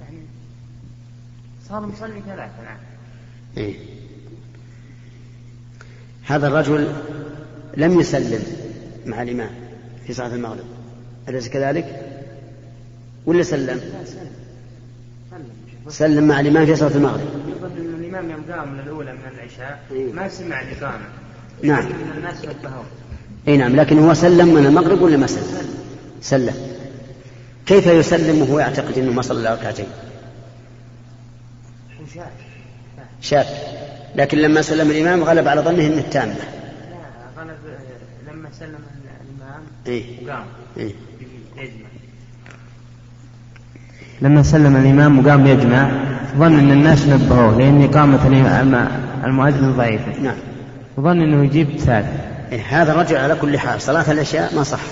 [0.00, 0.18] يعني
[1.68, 2.78] صار مصلي ثلاثة نعم
[3.56, 3.76] إيه.
[6.24, 6.92] هذا الرجل
[7.76, 8.42] لم يسلم
[9.06, 9.50] مع الإمام
[10.06, 10.64] في صلاة المغرب
[11.28, 12.06] أليس كذلك؟
[13.26, 13.80] ولا سلم؟
[15.88, 19.82] سلم مع الإمام في صلاة المغرب يظن أن الإمام يوم قام من الأولى من العشاء.
[20.14, 21.04] ما سمع الإقامة
[21.62, 21.86] نعم
[22.16, 22.84] الناس نبهوه
[23.48, 25.68] اي نعم لكن هو سلم من المغرب ولا ما سلم؟
[26.20, 26.54] سلم
[27.66, 29.86] كيف يسلم وهو يعتقد إنه ما صلى ركعتين؟
[33.20, 33.46] شاك
[34.16, 36.42] لكن لما سلم الإمام غلب على ظنه إنه تامه لا
[37.42, 37.56] غلب
[38.28, 40.44] لما سلم الإمام إيه؟ وقام
[40.76, 40.92] إيه؟
[41.56, 41.88] يجمع
[44.22, 45.90] لما سلم الإمام وقام يجمع
[46.38, 50.36] ظن أن الناس نبهوه إقامة الإمام- المؤذن ضعيفة نعم
[50.96, 53.80] وظن أنه يجيب ثالث إيه هذا الرجل على كل حال.
[53.80, 54.88] صلاة العشاء ما صحت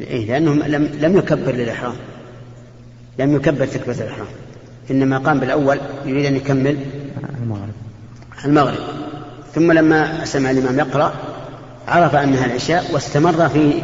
[0.00, 1.94] إيه لأنه لم لم يكبر للإحرام.
[3.18, 4.26] لم يكبر تكبيرة الإحرام.
[4.90, 6.78] إنما قام بالأول يريد أن يكمل
[7.42, 7.72] المغرب.
[8.44, 8.78] المغرب.
[9.54, 11.12] ثم لما سمع الإمام يقرأ
[11.88, 13.82] عرف أنها العشاء واستمر في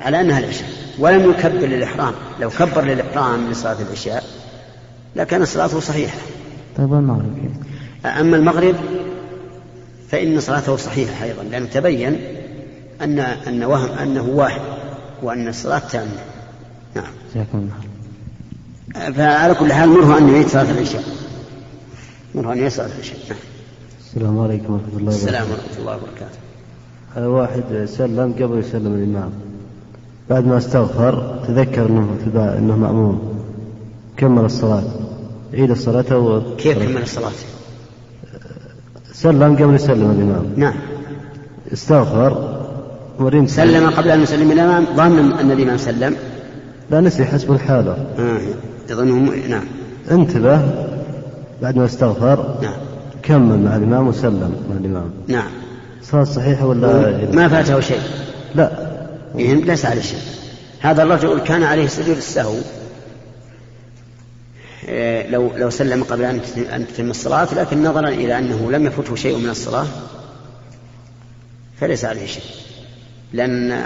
[0.00, 0.68] على أنها العشاء.
[0.98, 2.14] ولم يكبر للإحرام.
[2.40, 4.24] لو كبر للإحرام لصلاة العشاء
[5.16, 6.18] لكان صلاته صحيحة.
[6.76, 7.52] طيب المغرب كيف؟
[8.20, 8.74] أما المغرب
[10.12, 12.20] فإن صلاته صحيحة أيضا لأنه تبين
[13.02, 14.60] أن أن وهم أنه واحد
[15.22, 16.10] وأن الصلاة تامة.
[16.96, 17.04] نعم.
[17.34, 19.12] جزاكم الله.
[19.12, 21.02] فعلى كل حال مره أن يعيد صلاة العشاء.
[22.34, 23.18] مره أن يعيد صلاة العشاء.
[23.28, 23.38] نعم.
[24.00, 25.16] السلام عليكم ورحمة الله وبركاته.
[25.16, 26.38] السلام ورحمة الله وبركاته.
[27.16, 29.30] هذا واحد سلم قبل يسلم الإمام.
[30.30, 31.86] بعد ما استغفر تذكر
[32.26, 33.44] البا- أنه مأموم.
[34.16, 34.84] كمل الصلاة.
[35.54, 36.56] عيد الصلاة و...
[36.56, 37.32] كيف كمل الصلاة؟
[39.14, 40.52] سلم قبل يسلم الإمام.
[40.56, 40.74] نعم.
[41.72, 42.58] استغفر
[43.18, 43.90] ورين سلم.
[43.90, 46.16] قبل أن يسلم الإمام ظن أن الإمام سلم.
[46.90, 48.38] لا نسي حسب الحالة آه.
[48.90, 49.64] يظنه نعم.
[50.10, 50.60] انتبه
[51.62, 52.58] بعد ما استغفر.
[52.62, 52.74] نعم.
[53.22, 55.10] كمل مع الإمام وسلم مع الإمام.
[55.28, 55.50] نعم.
[56.02, 58.00] صلاة صحيحة ولا ما فاته شيء.
[58.54, 58.70] لا.
[59.38, 60.18] إذن ليس عليه شيء.
[60.80, 62.52] هذا الرجل كان عليه سجود السهو.
[62.52, 62.60] إيه،
[65.30, 69.38] لو لو سلم قبل أن أن تتم الصلاة لكن نظرا إلى أنه لم يفته شيء
[69.38, 69.86] من الصلاة
[71.80, 72.42] فليس عليه شيء.
[73.32, 73.84] لأن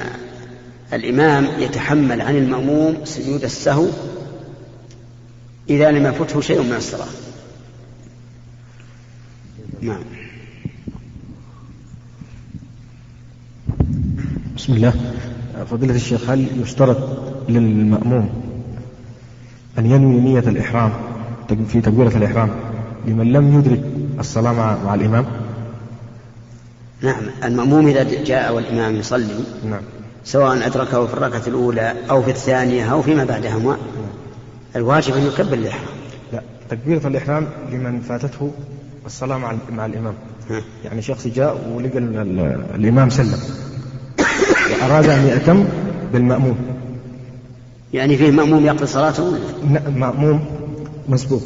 [0.93, 3.87] الإمام يتحمل عن المأموم سجود السهو
[5.71, 7.09] إذا لم يفته شيء من الصلاة.
[9.81, 10.05] نعم.
[14.57, 14.95] بسم الله.
[15.71, 16.99] فضيلة الشيخ هل يشترط
[17.49, 18.46] للمأموم
[19.79, 20.91] أن ينوي نية الإحرام
[21.69, 22.51] في تكبيرة الإحرام.
[23.07, 23.81] لمن لم يدرك
[24.21, 25.25] الصلاة مع, مع الإمام؟
[27.03, 27.23] نعم.
[27.45, 29.35] المأموم إذا جاء والإمام يصلي.
[29.71, 29.81] نعم.
[30.25, 33.77] سواء أدركه في الركعة الأولى أو في الثانية أو فيما بعدهما.
[34.77, 35.85] الواجب أن يكبر الإحرام.
[36.33, 36.43] لا.
[36.71, 38.51] تكبيرة الإحرام لمن فاتته
[39.07, 40.15] الصلاة مع, مع الإمام.
[40.51, 40.61] ها.
[40.85, 43.39] يعني شخص جاء ولقى ال- ال- الإمام سلم.
[44.83, 45.65] وأراد أن يأتم
[46.13, 46.57] بالمأموم.
[47.95, 49.31] يعني فيه مأموم يقضي صلاته
[49.71, 50.45] ن- مأموم
[51.09, 51.43] مسبوق.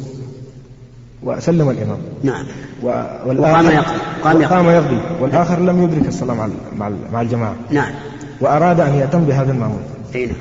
[1.23, 1.97] وسلم الإمام.
[2.23, 2.45] نعم.
[2.83, 4.45] وقام يقضي.
[4.45, 4.97] قام يقضي.
[5.21, 7.55] والآخر لم يدرك الصلاة مع مع ال- مع الجماعة.
[7.71, 7.91] نعم.
[8.41, 9.81] وأراد أن يأتم بهذا المأموم.
[10.15, 10.35] أي نعم.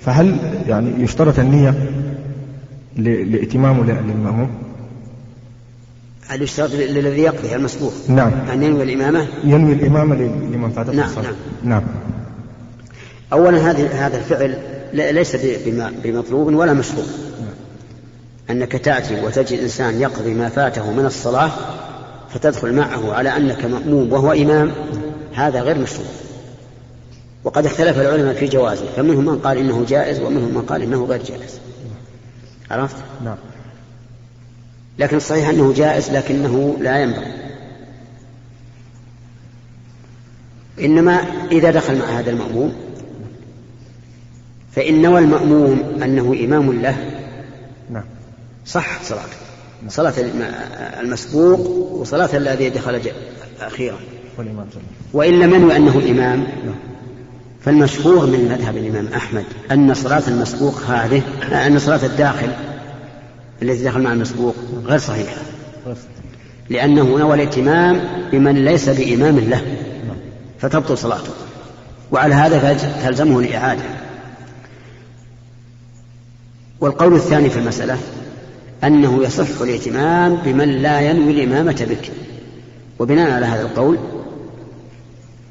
[0.00, 0.36] فهل
[0.68, 1.70] يعني يشترط النية
[2.96, 4.50] ل- لائتمامه ل- للمأموم؟
[6.28, 8.30] هل يشترط للذي يقضي المسبوق؟ نعم.
[8.52, 11.24] أن ينوي الإمامة؟ ينوي الإمامة لمن فاتته نعم، الصلاة.
[11.24, 11.34] نعم.
[11.64, 11.82] نعم.
[13.32, 14.54] أولا هذه هذا الفعل
[14.92, 15.36] ليس
[16.04, 17.06] بمطلوب ولا مشروع
[18.50, 21.50] أنك تأتي وتجد إنسان يقضي ما فاته من الصلاة
[22.30, 24.72] فتدخل معه على أنك مأموم وهو إمام
[25.34, 26.06] هذا غير مشروع
[27.44, 31.22] وقد اختلف العلماء في جوازه فمنهم من قال إنه جائز ومنهم من قال إنه غير
[31.22, 31.60] جائز.
[32.70, 33.36] عرفت؟ نعم.
[34.98, 37.32] لكن الصحيح أنه جائز لكنه لا ينبغي.
[40.80, 42.74] إنما إذا دخل مع هذا المأموم
[44.76, 46.96] فإن نوى المأموم أنه إمام له.
[47.90, 48.04] نعم.
[48.66, 49.36] صح صلاته
[49.88, 50.14] صلاة
[51.00, 51.60] المسبوق
[52.00, 53.00] وصلاة الذي دخل
[53.60, 53.96] أخيرا.
[55.12, 56.46] وإن لم ينوي أنه الإمام
[57.60, 61.22] فالمشهور من مذهب الإمام أحمد أن صلاة المسبوق هذه
[61.66, 62.48] أن صلاة الداخل
[63.62, 65.36] الذي دخل مع المسبوق غير صحيحة.
[66.70, 68.00] لأنه نوى الائتمام
[68.32, 69.62] بمن ليس بإمام له.
[70.58, 71.30] فتبطل صلاته.
[72.12, 73.82] وعلى هذا تلزمه الإعادة.
[76.80, 77.98] والقول الثاني في المسألة
[78.84, 82.12] أنه يصح الائتمام بمن لا ينوي الإمامة بك.
[82.98, 83.98] وبناء على هذا القول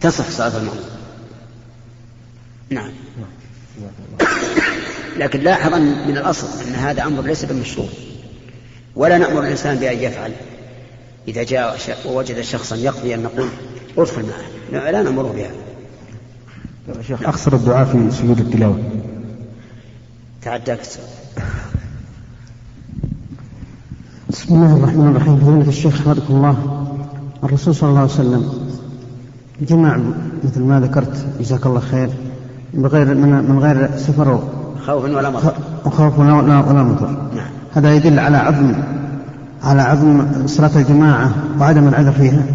[0.02, 0.86] تصح صلاة المأموم
[2.70, 2.90] نعم.
[5.18, 7.88] لكن لاحظ أن من الأصل أن هذا أمر ليس بالمشروع.
[8.96, 10.32] ولا نأمر الإنسان بأن يفعل
[11.28, 13.50] إذا جاء ووجد شخصا يقضي أن نقول
[13.98, 14.92] ادخل معه.
[14.92, 15.66] لا نأمره بهذا.
[17.08, 18.80] شيخ أقصر الدعاء في سجود التلاوة.
[20.46, 20.80] تعداك
[24.30, 25.38] بسم الله الرحمن الرحيم.
[25.38, 26.58] فضيلة الشيخ حفظكم الله.
[27.44, 28.44] الرسول صلى الله عليه وسلم
[29.62, 30.00] جمع
[30.44, 31.26] مثل ما ذكرت.
[31.40, 32.10] جزاك الله خير.
[32.74, 34.44] بغير من, من غير سفر
[34.86, 35.56] خوف ولا مطر.
[35.86, 37.10] وخوف ولا, ولا مطر.
[37.36, 37.50] نعم.
[37.74, 38.74] هذا يدل على عظم
[39.64, 42.46] على عظم صلاة الجماعة وعدم العذر فيها.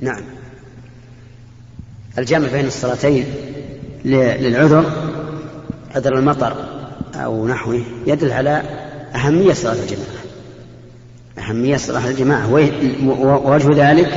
[0.00, 0.22] نعم.
[2.18, 3.24] الجمع بين الصلاتين
[4.04, 5.09] للعذر
[5.94, 6.56] عذر المطر
[7.14, 8.62] أو نحوه يدل على
[9.14, 10.20] أهمية صلاة الجماعة.
[11.38, 12.52] أهمية صلاة الجماعة.
[13.02, 14.12] ووجه ذلك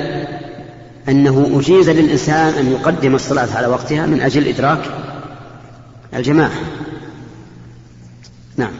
[1.09, 4.81] أنه أجيز للإنسان أن يقدم الصلاة على وقتها من أجل إدراك
[6.13, 6.51] الجماعة.
[8.57, 8.73] نعم.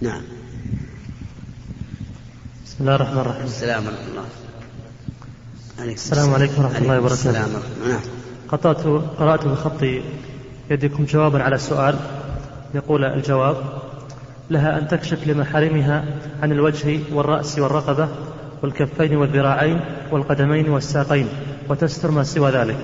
[0.00, 0.22] نعم.
[2.66, 3.44] بسم الله الرحمن الرحيم.
[3.44, 4.24] السلام ورحمة الله.
[5.78, 6.34] عليكم السلام.
[6.34, 7.14] عليكم ورحمة الله وبركاته.
[7.14, 7.92] السلام ورحمة الله.
[7.92, 8.00] نعم.
[8.48, 8.82] قطعت
[9.18, 9.82] قرأت بخط
[10.70, 11.94] يدكم جوابا على سؤال.
[12.74, 13.56] يقول الجواب
[14.50, 16.04] لها أن تكشف لمحارمها
[16.42, 18.08] عن الوجه والرأس والرقبة
[18.62, 19.80] والكفين والذراعين
[20.12, 21.28] والقدمين والساقين
[21.68, 22.76] وتستر ما سوى ذلك.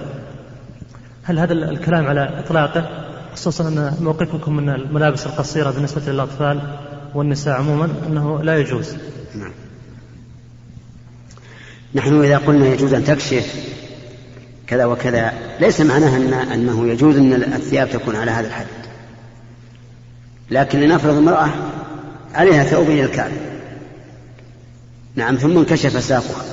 [1.22, 2.88] هل هذا الكلام على إطلاقه؟
[3.35, 6.61] خصوصا أن موقفكم من الملابس القصيرة بالنسبة للأطفال
[7.14, 8.96] والنساء عموما أنه لا يجوز.
[9.35, 9.53] نعم.
[11.94, 13.55] نحن إذا قلنا يجوز أن تكشف
[14.66, 18.66] كذا وكذا ليس معناها أن أنه يجوز أن الثياب تكون على هذا الحد.
[20.50, 21.50] لكن لنفرض امرأة
[22.35, 23.31] عليها ثوب إلى الكعب
[25.14, 26.44] نعم ثم انكشف ساقها.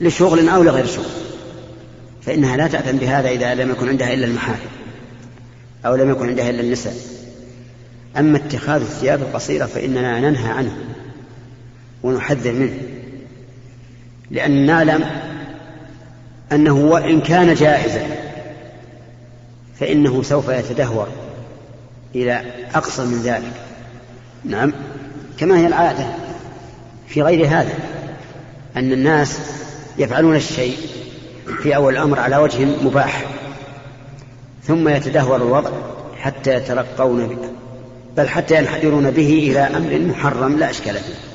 [0.00, 1.04] لشغل أو لغير شغل.
[2.22, 4.58] فإنها لا تأثم بهذا إذا لم يكن عندها إلا المحارم
[5.86, 6.94] أو لم يكن عندها إلا النساء.
[8.16, 10.76] أما اتخاذ الثياب القصيرة فإننا ننهى عنه.
[12.02, 12.78] ونحذر منه.
[14.30, 15.04] لأن نعلم
[16.52, 18.06] أنه وإن كان جائزا
[19.80, 21.08] فإنه سوف يتدهور
[22.14, 22.42] إلى
[22.74, 23.52] أقصى من ذلك.
[24.44, 24.72] نعم.
[25.38, 26.06] كما هي العادة
[27.08, 27.74] في غير هذا
[28.76, 29.38] أن الناس
[29.98, 30.76] يفعلون الشيء
[31.62, 33.24] في أول الأمر على وجه مباح
[34.62, 35.70] ثم يتدهور الوضع
[36.16, 37.38] حتى يترقون به
[38.16, 41.27] بل حتى ينحدرون به إلى أمر محرم لا إشكال فيه.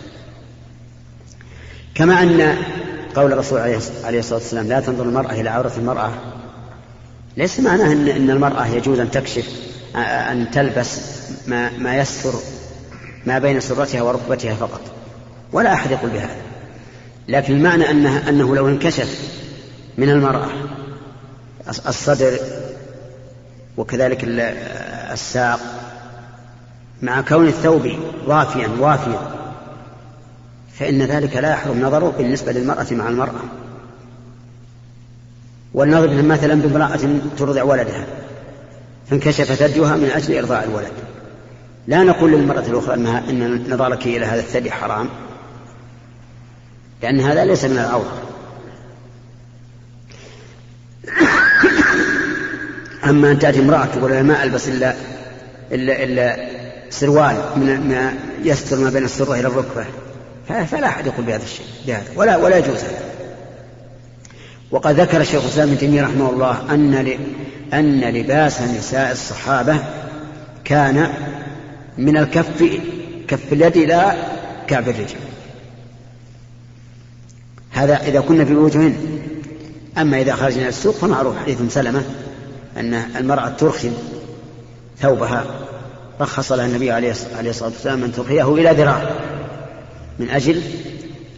[1.95, 2.57] كما أن
[3.15, 3.59] قول الرسول
[4.03, 6.11] عليه الصلاة والسلام لا تنظر المرأة إلى عورة المرأة.
[7.37, 9.49] ليس معناه أن, المرأة يجوز أن تكشف
[9.95, 11.01] أن تلبس
[11.47, 12.33] ما, ما يستر
[13.25, 14.81] ما بين سرتها وركبتها فقط.
[15.53, 16.35] ولا أحد يقول بهذا.
[17.27, 19.19] لكن المعنى أنه, أنه لو انكشف
[19.97, 20.49] من المرأة
[21.67, 22.39] الصدر
[23.77, 24.19] وكذلك
[25.11, 25.59] الساق
[27.01, 27.91] مع كون الثوب
[28.27, 29.42] ضافيا وافيا
[30.79, 33.41] فإن ذلك لا يحرم نظره بالنسبة للمرأة مع المرأة.
[35.73, 36.99] ولنضرب مثلا بامرأة
[37.37, 38.05] ترضع ولدها
[39.09, 40.91] فانكشف ثديها من أجل إرضاع الولد.
[41.87, 45.09] لا نقول للمرأة الأخرى أنها إن نظرك إلى هذا الثدي حرام
[47.01, 48.21] لأن هذا ليس من العورة
[53.09, 54.95] أما أن تأتي امرأة تقول ما ألبس إلا
[55.71, 56.49] إلا إلا
[56.89, 58.13] سروال من ما
[58.43, 59.85] يستر ما بين السرة إلى الركبة
[60.47, 63.01] فلا أحد يقول بهذا الشيء بهذا ولا ولا يجوز هذا.
[64.71, 67.17] وقد ذكر الشيخ الإسلام ابن تيمية رحمه الله أن
[67.73, 69.77] أن لباس نساء الصحابة
[70.63, 71.13] كان
[71.97, 72.79] من الكف
[73.27, 74.13] كف اليد إلى
[74.67, 75.15] كعب الرجل.
[77.71, 78.95] هذا إذا كنا في بيوتهن
[79.97, 82.03] أما إذا خرجنا إلى السوق فمعروف حديث سلمة
[82.77, 83.91] أن المرأة ترخي
[85.01, 85.45] ثوبها
[86.21, 89.09] رخص لها النبي عليه الصلاة والسلام أن ترخيه إلى ذراع
[90.19, 90.61] من أجل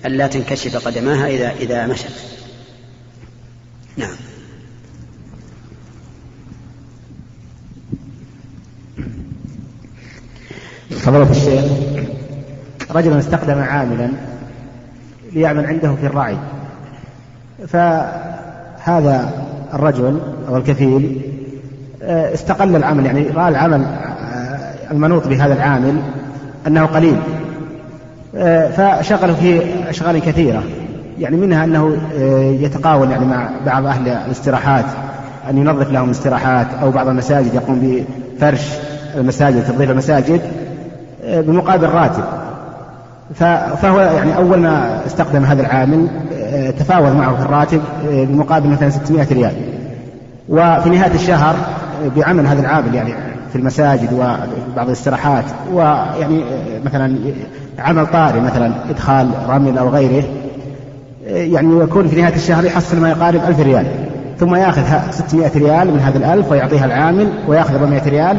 [0.06, 2.12] ألا تنكشف قدماها إذا إذا مشت.
[3.98, 4.16] نعم.
[10.90, 11.64] فضيلة الشيخ
[12.92, 14.10] رجل استخدم عاملا
[15.34, 16.38] ليعمل عنده في الرعي.
[17.68, 21.22] فهذا الرجل أو الكفيل
[22.04, 26.02] آه، استقل العمل يعني رأى العمل آه، المنوط بهذا العامل
[26.68, 27.22] أنه قليل.
[28.78, 30.64] فشغله في أشغال كثيرة.
[31.20, 31.98] يعني منها أنه
[32.62, 34.86] يتقاول يعني مع بعض أهل الاستراحات
[35.50, 38.04] أن ينظف لهم الاستراحات أو بعض المساجد يقوم
[38.40, 38.70] بفرش
[39.18, 40.42] المساجد تنظيف المساجد
[41.28, 42.24] بمقابل راتب.
[43.82, 46.08] فهو يعني أول ما استخدم هذا العامل
[46.80, 49.54] تفاوض معه في الراتب بمقابل مثلا 600 ريال.
[50.50, 51.56] وفي نهاية الشهر
[52.18, 53.14] بعمل هذا العامل يعني
[53.56, 55.44] في المساجد وبعض الاستراحات
[55.74, 56.44] ويعني
[56.86, 57.16] مثلا
[57.80, 60.24] عمل طارئ مثلا إدخال رمل أو غيره
[61.28, 63.86] يعني يكون في نهاية الشهر يحصل ما يقارب ألف ريال.
[64.40, 64.82] ثم يأخذ
[65.12, 68.38] 600 ريال من هذا الألف ويعطيها العامل ويأخذ 400 ريال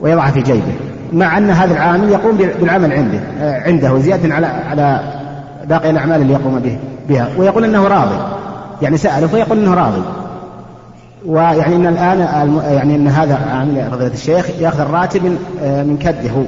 [0.00, 0.74] ويضعها في جيبه.
[1.12, 5.00] مع أن هذا العامل يقوم بالعمل عنده عنده زيادة على على
[5.68, 6.78] باقي الأعمال اللي يقوم به
[7.08, 7.28] بها.
[7.38, 8.18] ويقول أنه راضي.
[8.82, 10.02] يعني سأله فيقول أنه راضي.
[11.24, 12.18] ويعني إن الآن
[12.64, 15.38] يعني إن هذا عامل فضيله الشيخ يأخذ الراتب من
[15.86, 16.30] من كده.
[16.30, 16.44] هو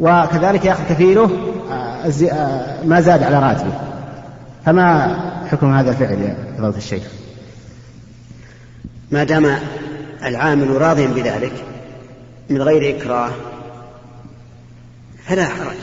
[0.00, 1.30] وكذلك يأخذ كفيله
[1.70, 3.72] آه، آه، ما زاد على راتبه.
[4.66, 5.16] فما
[5.50, 7.02] حكم هذا الفعل يا فضيله الشيخ؟
[9.10, 9.56] ما دام
[10.24, 11.52] العامل راضيا بذلك
[12.50, 13.30] من غير إكراه
[15.26, 15.76] فلا حرج.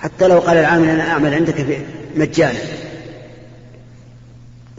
[0.00, 1.66] حتى لو قال العامل أنا أعمل عندك
[2.16, 2.58] مجانا.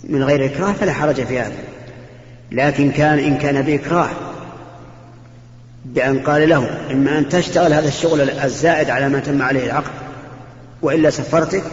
[0.04, 1.58] من غير إكراه فلا حرج في هذا.
[2.52, 4.10] لكن كان إن كان بإكراه
[5.86, 9.91] بأن قال له إما أن تشتغل هذا الشغل الزائد على ما تم عليه العقد
[10.82, 11.64] وإلا سفرتك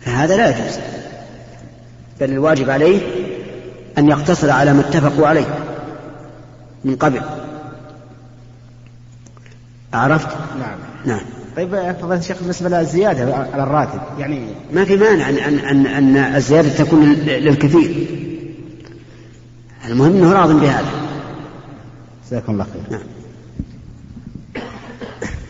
[0.00, 0.78] فهذا لا يجوز.
[2.20, 3.00] بل الواجب عليه
[3.98, 5.46] أن يقتصر على ما اتفقوا عليه
[6.84, 7.20] من قبل.
[9.92, 10.78] عرفت؟ نعم.
[11.04, 11.35] نعم.
[11.56, 16.16] طيب فضيلة الشيخ بالنسبة للزيادة على الراتب يعني ما في مانع أن أن أن, أن
[16.16, 18.06] الزيادة تكون للكثير.
[19.88, 20.90] المهم أنه راض بهذا.
[22.26, 22.82] جزاكم الله خير.
[22.90, 23.06] نعم.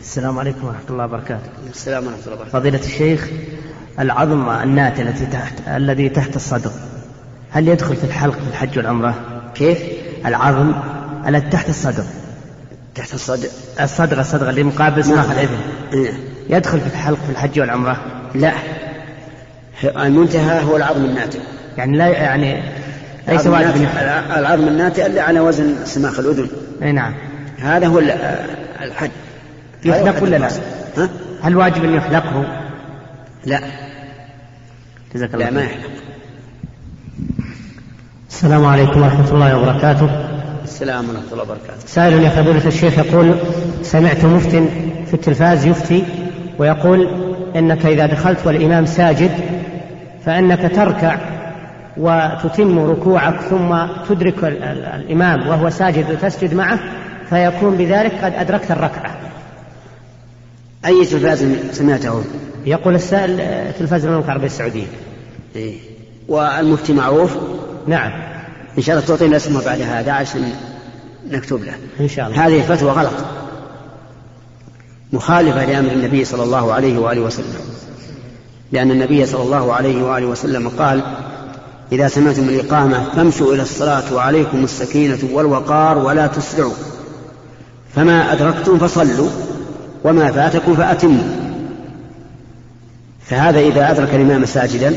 [0.01, 1.49] السلام عليكم ورحمة الله وبركاته.
[1.69, 2.59] السلام ورحمة الله وبركاته.
[2.59, 3.29] فضيلة الشيخ
[3.99, 6.71] العظم الناتئ التي تحت الذي تحت الصدر
[7.49, 9.15] هل يدخل في الحلق في الحج والعمرة؟
[9.55, 9.77] كيف؟
[10.25, 10.73] العظم
[11.27, 12.03] التي تحت الصدر.
[12.97, 13.47] تحت الصدر.
[13.81, 15.31] الصدر الصدر اللي مقابل سماخ نعم.
[15.31, 15.57] الإذن
[15.93, 16.13] نعم.
[16.49, 17.97] يدخل في الحلق في الحج والعمرة؟
[18.35, 18.53] لا.
[19.83, 21.39] المنتهى هو العظم الناتئ.
[21.77, 22.63] يعني لا يعني
[23.27, 23.87] ليس واجب
[24.37, 26.49] العظم الناتئ اللي على وزن سماخ الأذن.
[26.83, 27.13] إي نعم.
[27.59, 27.99] هذا هو
[28.81, 29.11] الحج.
[29.85, 30.49] يحلق ولا لا؟
[30.97, 31.09] ها؟
[31.41, 32.45] هل واجب أن يحلقه؟
[33.45, 33.61] لا.
[35.15, 35.89] جزاك الله لا ما يحلق.
[38.29, 40.26] السلام عليكم ورحمة الله وبركاته.
[40.67, 43.35] السلام ورحمة الله وبركاته سائل يا فضيلة الشيخ يقول
[43.81, 44.49] سمعت مفت
[45.07, 46.03] في التلفاز يفتي
[46.59, 47.07] ويقول
[47.55, 49.31] إنك إذا دخلت والإمام ساجد
[50.25, 51.17] فإنك تركع
[51.97, 53.77] وتتم ركوعك ثم
[54.09, 54.43] تدرك
[54.95, 56.79] الإمام وهو ساجد وتسجد معه
[57.29, 59.17] فيكون بذلك قد أدركت الركعة
[60.85, 62.23] أي تلفاز سمعته؟
[62.65, 63.37] يقول السائل
[63.79, 64.87] تلفاز المملكة العربية السعودية
[65.55, 65.75] إيه؟
[66.27, 67.37] والمفتي معروف؟
[67.87, 68.26] نعم
[68.77, 70.51] إن شاء الله تعطينا اسمه بعد هذا عشان
[71.31, 71.73] نكتب له.
[71.99, 72.47] إن شاء الله.
[72.47, 73.13] هذه فتوى غلط.
[75.13, 77.59] مخالفة لأمر النبي صلى الله عليه وآله وسلم.
[78.71, 81.01] لأن النبي صلى الله عليه وآله وسلم قال
[81.91, 86.73] إذا سمعتم الإقامة فامشوا إلى الصلاة وعليكم السكينة والوقار ولا تسرعوا.
[87.95, 89.29] فما أدركتم فصلوا
[90.03, 91.23] وما فاتكم فأتموا.
[93.25, 94.95] فهذا إذا أدرك الإمام ساجدا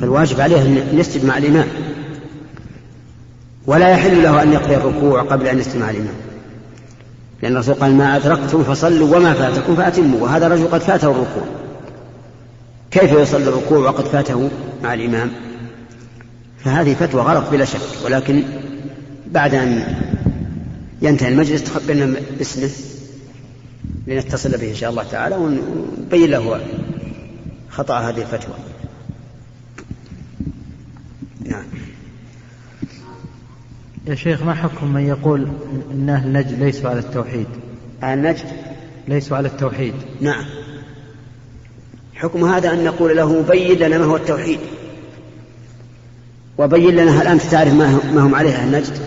[0.00, 1.66] فالواجب عليه أن يسجد مع الإمام.
[3.68, 6.14] ولا يحل له أن يقضي الركوع قبل أن يستمع الإمام.
[7.42, 10.20] لأن الرسول قال ما أدركتم فصلوا وما فاتكم فأتموا.
[10.20, 11.44] وهذا الرجل قد فاته الركوع.
[12.90, 14.50] كيف يصلي الركوع وقد فاته
[14.82, 15.30] مع الإمام؟
[16.64, 17.80] فهذه فتوى غلط بلا شك.
[18.04, 18.42] ولكن
[19.26, 19.96] بعد أن
[21.02, 22.70] ينتهي المجلس تخبرنا باسمه
[24.06, 26.60] لنتصل به إن شاء الله تعالى ونبين له
[27.70, 28.54] خطأ هذه الفتوى.
[34.08, 35.48] يا شيخ ما حكم من يقول
[35.90, 37.46] إن أهل نجد ليسوا على التوحيد؟
[38.02, 38.46] أهل نجد
[39.08, 39.94] ليسوا على التوحيد.
[40.20, 40.44] نعم.
[42.14, 44.58] حكم هذا أن نقول له بين لنا ما هو التوحيد.
[46.58, 48.98] وبين لنا هل أنت تعرف ما هم عليه أهل نجد؟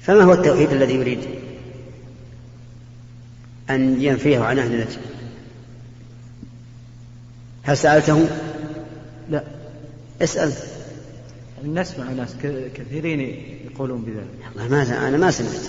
[0.00, 1.20] فما هو التوحيد الذي يريد
[3.70, 4.98] أن ينفيه عن أهل نجد
[7.62, 8.26] هل سألته؟
[9.30, 9.44] لا.
[10.22, 10.75] اسأل.
[11.74, 12.36] نسمع ناس
[12.74, 13.20] كثيرين
[13.70, 14.52] يقولون بذلك.
[14.56, 15.66] والله ما أنا ما سمعت.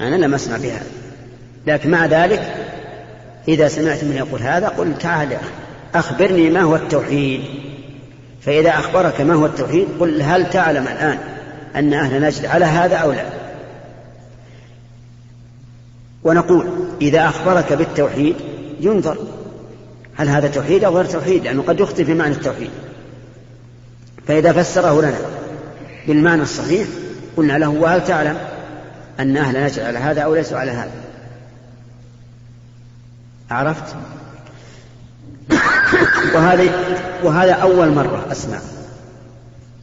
[0.00, 0.86] أنا لم أسمع بهذا
[1.66, 2.54] لكن مع ذلك
[3.48, 5.36] إذا سمعت من يقول هذا قل تعال
[5.94, 7.40] أخبرني ما هو التوحيد.
[8.40, 11.18] فإذا أخبرك ما هو التوحيد قل هل تعلم الآن
[11.76, 13.26] أن أهل نجد على هذا أو لا؟
[16.24, 16.66] ونقول
[17.00, 18.36] إذا أخبرك بالتوحيد
[18.80, 19.16] ينظر
[20.16, 22.70] هل هذا توحيد أو غير توحيد لأنه قد يخطئ في معنى التوحيد.
[24.30, 25.18] فإذا فسره لنا
[26.06, 26.88] بالمعنى الصحيح
[27.36, 28.38] قلنا له وهل تعلم
[29.20, 30.90] أن أهل نجد على هذا أو ليسوا على هذا
[33.50, 33.96] عرفت
[36.34, 36.72] وهذا
[37.24, 38.58] وهذا أول مرة أسمع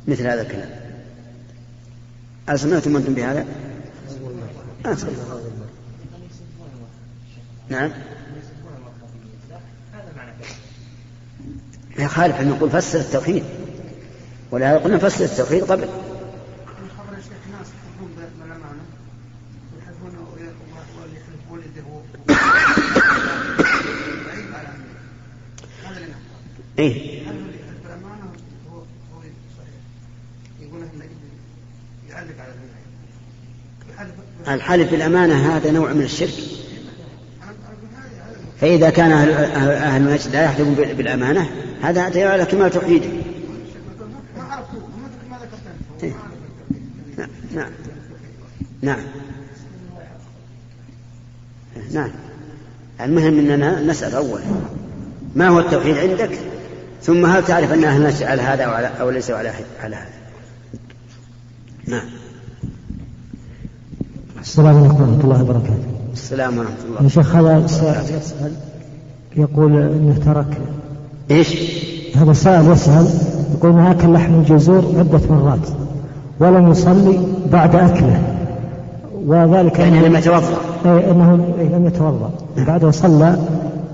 [0.07, 0.69] مثل هذا الكلام
[2.49, 3.45] أسمعتم أنتم بهذا؟
[4.85, 5.09] أسمع.
[7.69, 7.91] نعم
[11.99, 13.43] يا خالف إحنا نقول فسر التوحيد
[14.51, 15.87] ولا قلنا فسر التوحيد قبل.
[26.79, 27.21] إيه.
[34.47, 36.33] الحلف بالأمانة هذا نوع من الشرك.
[38.61, 39.31] فإذا كان أهل,
[39.71, 41.49] أهل نجد لا يحلفون بالأمانة
[41.81, 43.26] هذا دليل على كمال توحيده.
[46.03, 46.11] نعم
[47.55, 47.69] نعم.
[48.81, 48.99] نعم.
[51.93, 52.09] نعم.
[53.01, 54.43] المهم أننا نسأل أولا.
[55.35, 56.39] ما هو التوحيد عندك؟
[57.03, 58.63] ثم هل تعرف أن أهل على هذا
[59.01, 60.05] أو ليس على هذا؟
[61.87, 62.05] نعم.
[64.41, 65.85] السلام عليكم ورحمة الله وبركاته.
[66.13, 67.03] السلام ورحمة الله.
[67.03, 68.53] يا شيخ هذا سائل يسأل
[69.35, 70.57] يقول انه ترك
[71.31, 71.57] إيش؟
[72.15, 73.07] هذا سائل يسأل
[73.53, 75.86] يقول انه اكل لحم الجزور عدة مرات.
[76.39, 77.19] ولم يصلي
[77.51, 78.21] بعد أكله.
[79.25, 80.57] وذلك يعني لم يتوضأ.
[80.85, 82.31] إيه انه إيه لم يتوضأ.
[82.57, 83.37] بعد صلى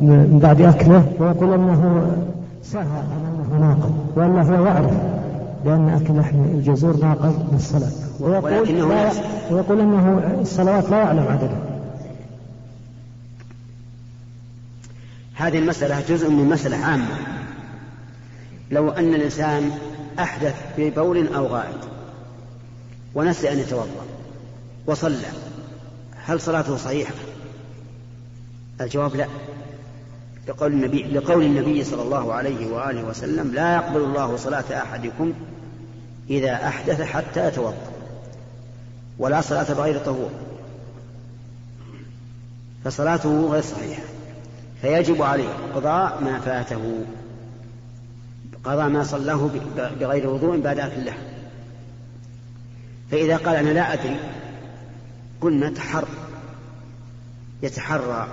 [0.02, 1.06] من بعد أكله.
[1.20, 2.12] ويقول أنه
[2.64, 4.92] سهى أنه ناقض والا هو يعرف
[5.66, 7.92] بان أكل لحم الجزور ناقض من الصلاة.
[8.20, 9.12] ويقول, لا
[9.52, 11.74] ويقول أنه الصلوات لا يعلم عددها
[15.36, 17.16] هذه المسألة جزء من مسألة عامة.
[18.72, 19.64] لو أن الإنسان
[20.20, 21.93] أحدث ببول أو غائط
[23.16, 24.06] ونسي أن يتوضأ
[24.86, 25.28] وصلى.
[26.26, 27.14] هل صلاته صحيحة؟
[28.82, 29.28] الجواب لا.
[30.48, 35.34] لقول النبي لقول النبي صلى الله عليه وآله وسلم لا يقبل الله صلاة أحدكم
[36.30, 37.92] إذا أحدث حتى يتوضأ
[39.20, 40.30] ولا صلاة بغير طهور.
[42.86, 44.04] فصلاته غير صحيحة.
[44.82, 47.06] فيجب عليه قضاء ما فاته
[48.64, 49.50] قضاء ما صلاه
[50.00, 51.33] بغير وضوء بعد أكل اللحم.
[53.14, 54.18] فإذا قال أنا لا أدري
[55.42, 56.08] قلنا تحر
[57.64, 58.28] يتحرى.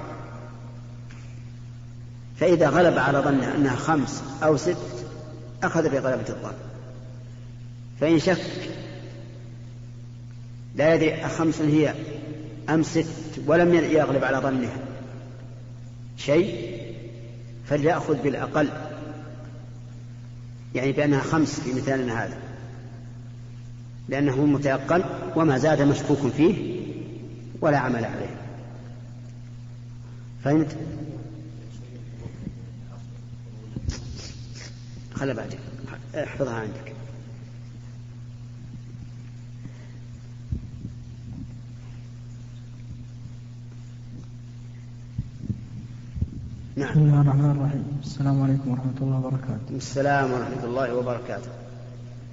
[2.36, 4.76] فإذا غلب على ظنه أنها خمس أو ست
[5.62, 6.54] أخذ بغلبة الظن.
[8.00, 8.70] فإن شك
[10.74, 11.94] لا يدري أخمس هي
[12.70, 14.72] أم ست ولم يغلب على ظنه
[16.16, 16.80] شيء
[17.66, 18.68] فليأخذ بالأقل.
[20.74, 22.49] يعني بأنها خمس في مثالنا هذا.
[24.10, 25.02] لأنه متيقن
[25.36, 26.80] وما زاد مشكوك فيه
[27.60, 28.36] ولا عمل عليه.
[30.44, 30.76] فهمت؟
[35.14, 35.58] خلى بعدك.
[36.14, 36.92] احفظها عندك.
[46.76, 46.90] نعم.
[46.90, 48.00] بسم الله الرحمن الرحيم.
[48.02, 49.76] السلام عليكم ورحمة الله وبركاته.
[49.76, 51.69] السلام ورحمة الله وبركاته.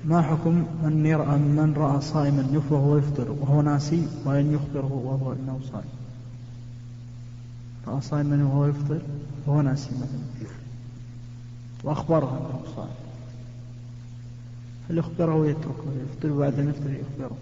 [0.08, 5.60] ما حكم من يرى من رأى صائما يفطر ويفطر وهو ناسي وأن يخبره وهو أنه
[5.72, 5.90] صائم؟
[7.88, 9.02] رأى صائما وهو يفطر
[9.48, 10.50] وهو ناسي مثلا.
[11.84, 12.96] وأخبره أنه صائم.
[14.90, 17.38] هل يخبره ويتركه يفطر وبعد أن يفطر يخبره.